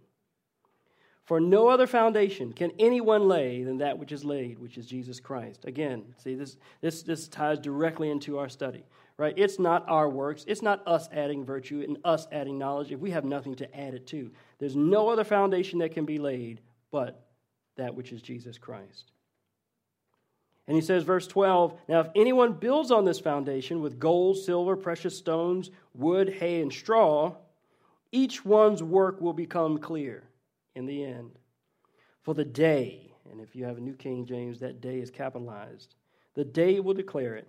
[1.26, 5.18] For no other foundation can anyone lay than that which is laid, which is Jesus
[5.18, 5.64] Christ.
[5.64, 8.84] Again, see, this, this, this ties directly into our study,
[9.16, 9.34] right?
[9.36, 10.44] It's not our works.
[10.46, 13.92] It's not us adding virtue and us adding knowledge if we have nothing to add
[13.92, 14.30] it to.
[14.60, 16.60] There's no other foundation that can be laid
[16.92, 17.26] but
[17.74, 19.10] that which is Jesus Christ.
[20.68, 24.76] And he says, verse 12 Now, if anyone builds on this foundation with gold, silver,
[24.76, 27.34] precious stones, wood, hay, and straw,
[28.12, 30.22] each one's work will become clear
[30.76, 31.38] in the end.
[32.22, 35.94] For the day, and if you have a New King James, that day is capitalized,
[36.34, 37.48] the day will declare it,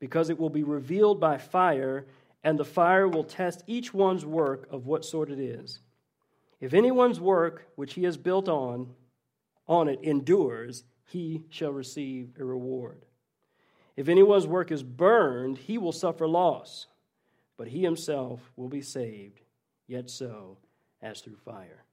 [0.00, 2.06] because it will be revealed by fire,
[2.42, 5.80] and the fire will test each one's work of what sort it is.
[6.60, 8.90] If anyone's work which he has built on,
[9.66, 13.04] on it endures, he shall receive a reward.
[13.96, 16.86] If anyone's work is burned, he will suffer loss,
[17.56, 19.40] but he himself will be saved,
[19.86, 20.58] yet so
[21.00, 21.84] as through fire.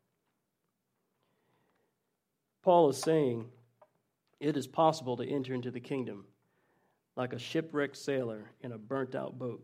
[2.62, 3.46] Paul is saying
[4.40, 6.26] it is possible to enter into the kingdom
[7.16, 9.64] like a shipwrecked sailor in a burnt out boat.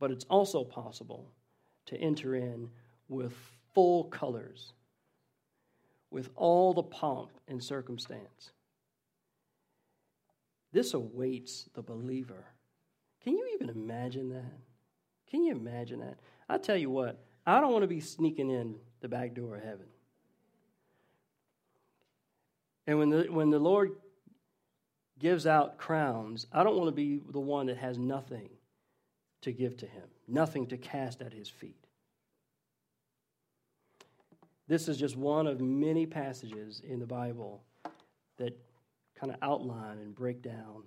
[0.00, 1.30] But it's also possible
[1.86, 2.68] to enter in
[3.08, 3.34] with
[3.74, 4.72] full colors,
[6.10, 8.52] with all the pomp and circumstance.
[10.72, 12.46] This awaits the believer.
[13.22, 14.58] Can you even imagine that?
[15.30, 16.18] Can you imagine that?
[16.48, 19.62] I tell you what, I don't want to be sneaking in the back door of
[19.62, 19.86] heaven.
[22.86, 23.92] And when the, when the Lord
[25.18, 28.48] gives out crowns, I don't want to be the one that has nothing
[29.42, 31.86] to give to him, nothing to cast at his feet.
[34.68, 37.62] This is just one of many passages in the Bible
[38.38, 38.58] that
[39.18, 40.84] kind of outline and break down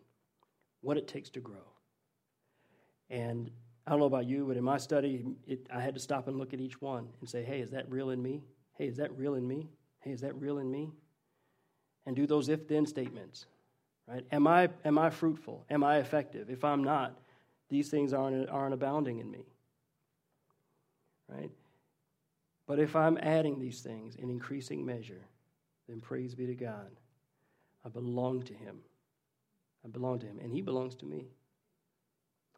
[0.81, 1.71] what it takes to grow.
[3.09, 3.51] And
[3.85, 6.37] I don't know about you, but in my study, it, I had to stop and
[6.37, 8.43] look at each one and say, hey, is that real in me?
[8.73, 9.69] Hey, is that real in me?
[9.99, 10.91] Hey, is that real in me?
[12.05, 13.45] And do those if then statements.
[14.07, 14.25] Right?
[14.31, 15.65] Am I, am I fruitful?
[15.69, 16.49] Am I effective?
[16.49, 17.17] If I'm not,
[17.69, 19.45] these things aren't, aren't abounding in me.
[21.27, 21.49] Right?
[22.67, 25.21] But if I'm adding these things in increasing measure,
[25.87, 26.91] then praise be to God.
[27.83, 28.79] I belong to Him.
[29.83, 31.25] I belong to Him, and He belongs to me.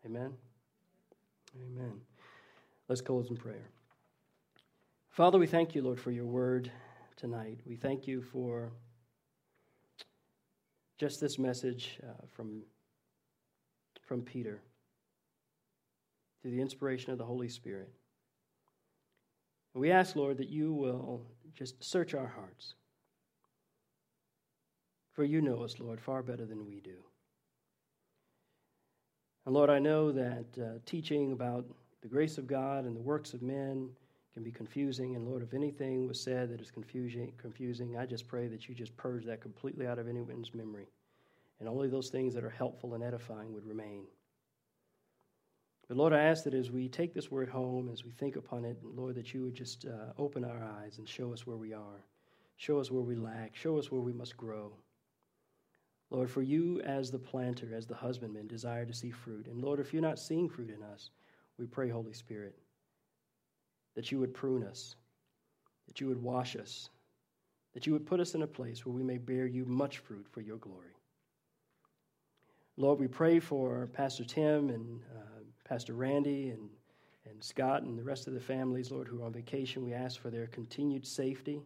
[0.06, 0.34] Amen.
[1.56, 2.02] Amen.
[2.88, 3.68] Let's close in prayer.
[5.10, 6.72] Father, we thank you, Lord, for your word
[7.18, 7.60] tonight.
[7.66, 8.72] We thank you for
[10.98, 12.64] just this message uh, from,
[14.06, 14.62] from Peter
[16.42, 17.90] through the inspiration of the Holy Spirit.
[19.74, 21.22] We ask, Lord, that you will
[21.54, 22.74] just search our hearts.
[25.14, 26.98] For you know us, Lord, far better than we do.
[29.46, 31.66] And Lord, I know that uh, teaching about
[32.02, 33.90] the grace of God and the works of men
[34.38, 35.16] can be confusing.
[35.16, 38.76] And Lord, if anything was said that is confusing, confusing, I just pray that you
[38.76, 40.86] just purge that completely out of anyone's memory.
[41.60, 44.04] And only those things that are helpful and edifying would remain.
[45.88, 48.64] But Lord, I ask that as we take this word home, as we think upon
[48.64, 51.74] it, Lord, that you would just uh, open our eyes and show us where we
[51.74, 52.04] are.
[52.58, 53.56] Show us where we lack.
[53.56, 54.72] Show us where we must grow.
[56.12, 59.48] Lord, for you as the planter, as the husbandman, desire to see fruit.
[59.48, 61.10] And Lord, if you're not seeing fruit in us,
[61.58, 62.56] we pray, Holy Spirit,
[63.98, 64.96] that you would prune us,
[65.88, 66.92] that you would wash us,
[67.74, 70.28] that you would put us in a place where we may bear you much fruit
[70.30, 70.94] for your glory.
[72.78, 76.70] Lord, we pray for Pastor Tim and uh, Pastor Randy and,
[77.28, 79.84] and Scott and the rest of the families, Lord, who are on vacation.
[79.84, 81.64] We ask for their continued safety.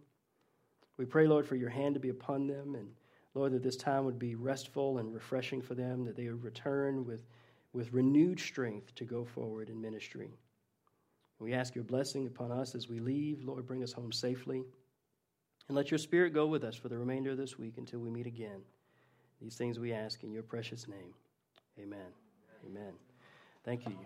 [0.95, 2.87] We pray, Lord, for your hand to be upon them and
[3.33, 7.05] Lord, that this time would be restful and refreshing for them, that they would return
[7.05, 7.25] with,
[7.73, 10.31] with renewed strength to go forward in ministry.
[11.41, 13.43] We ask your blessing upon us as we leave.
[13.43, 14.63] Lord, bring us home safely.
[15.67, 18.11] And let your spirit go with us for the remainder of this week until we
[18.11, 18.61] meet again.
[19.41, 21.15] These things we ask in your precious name.
[21.79, 22.11] Amen.
[22.67, 22.93] Amen.
[23.65, 23.97] Thank you.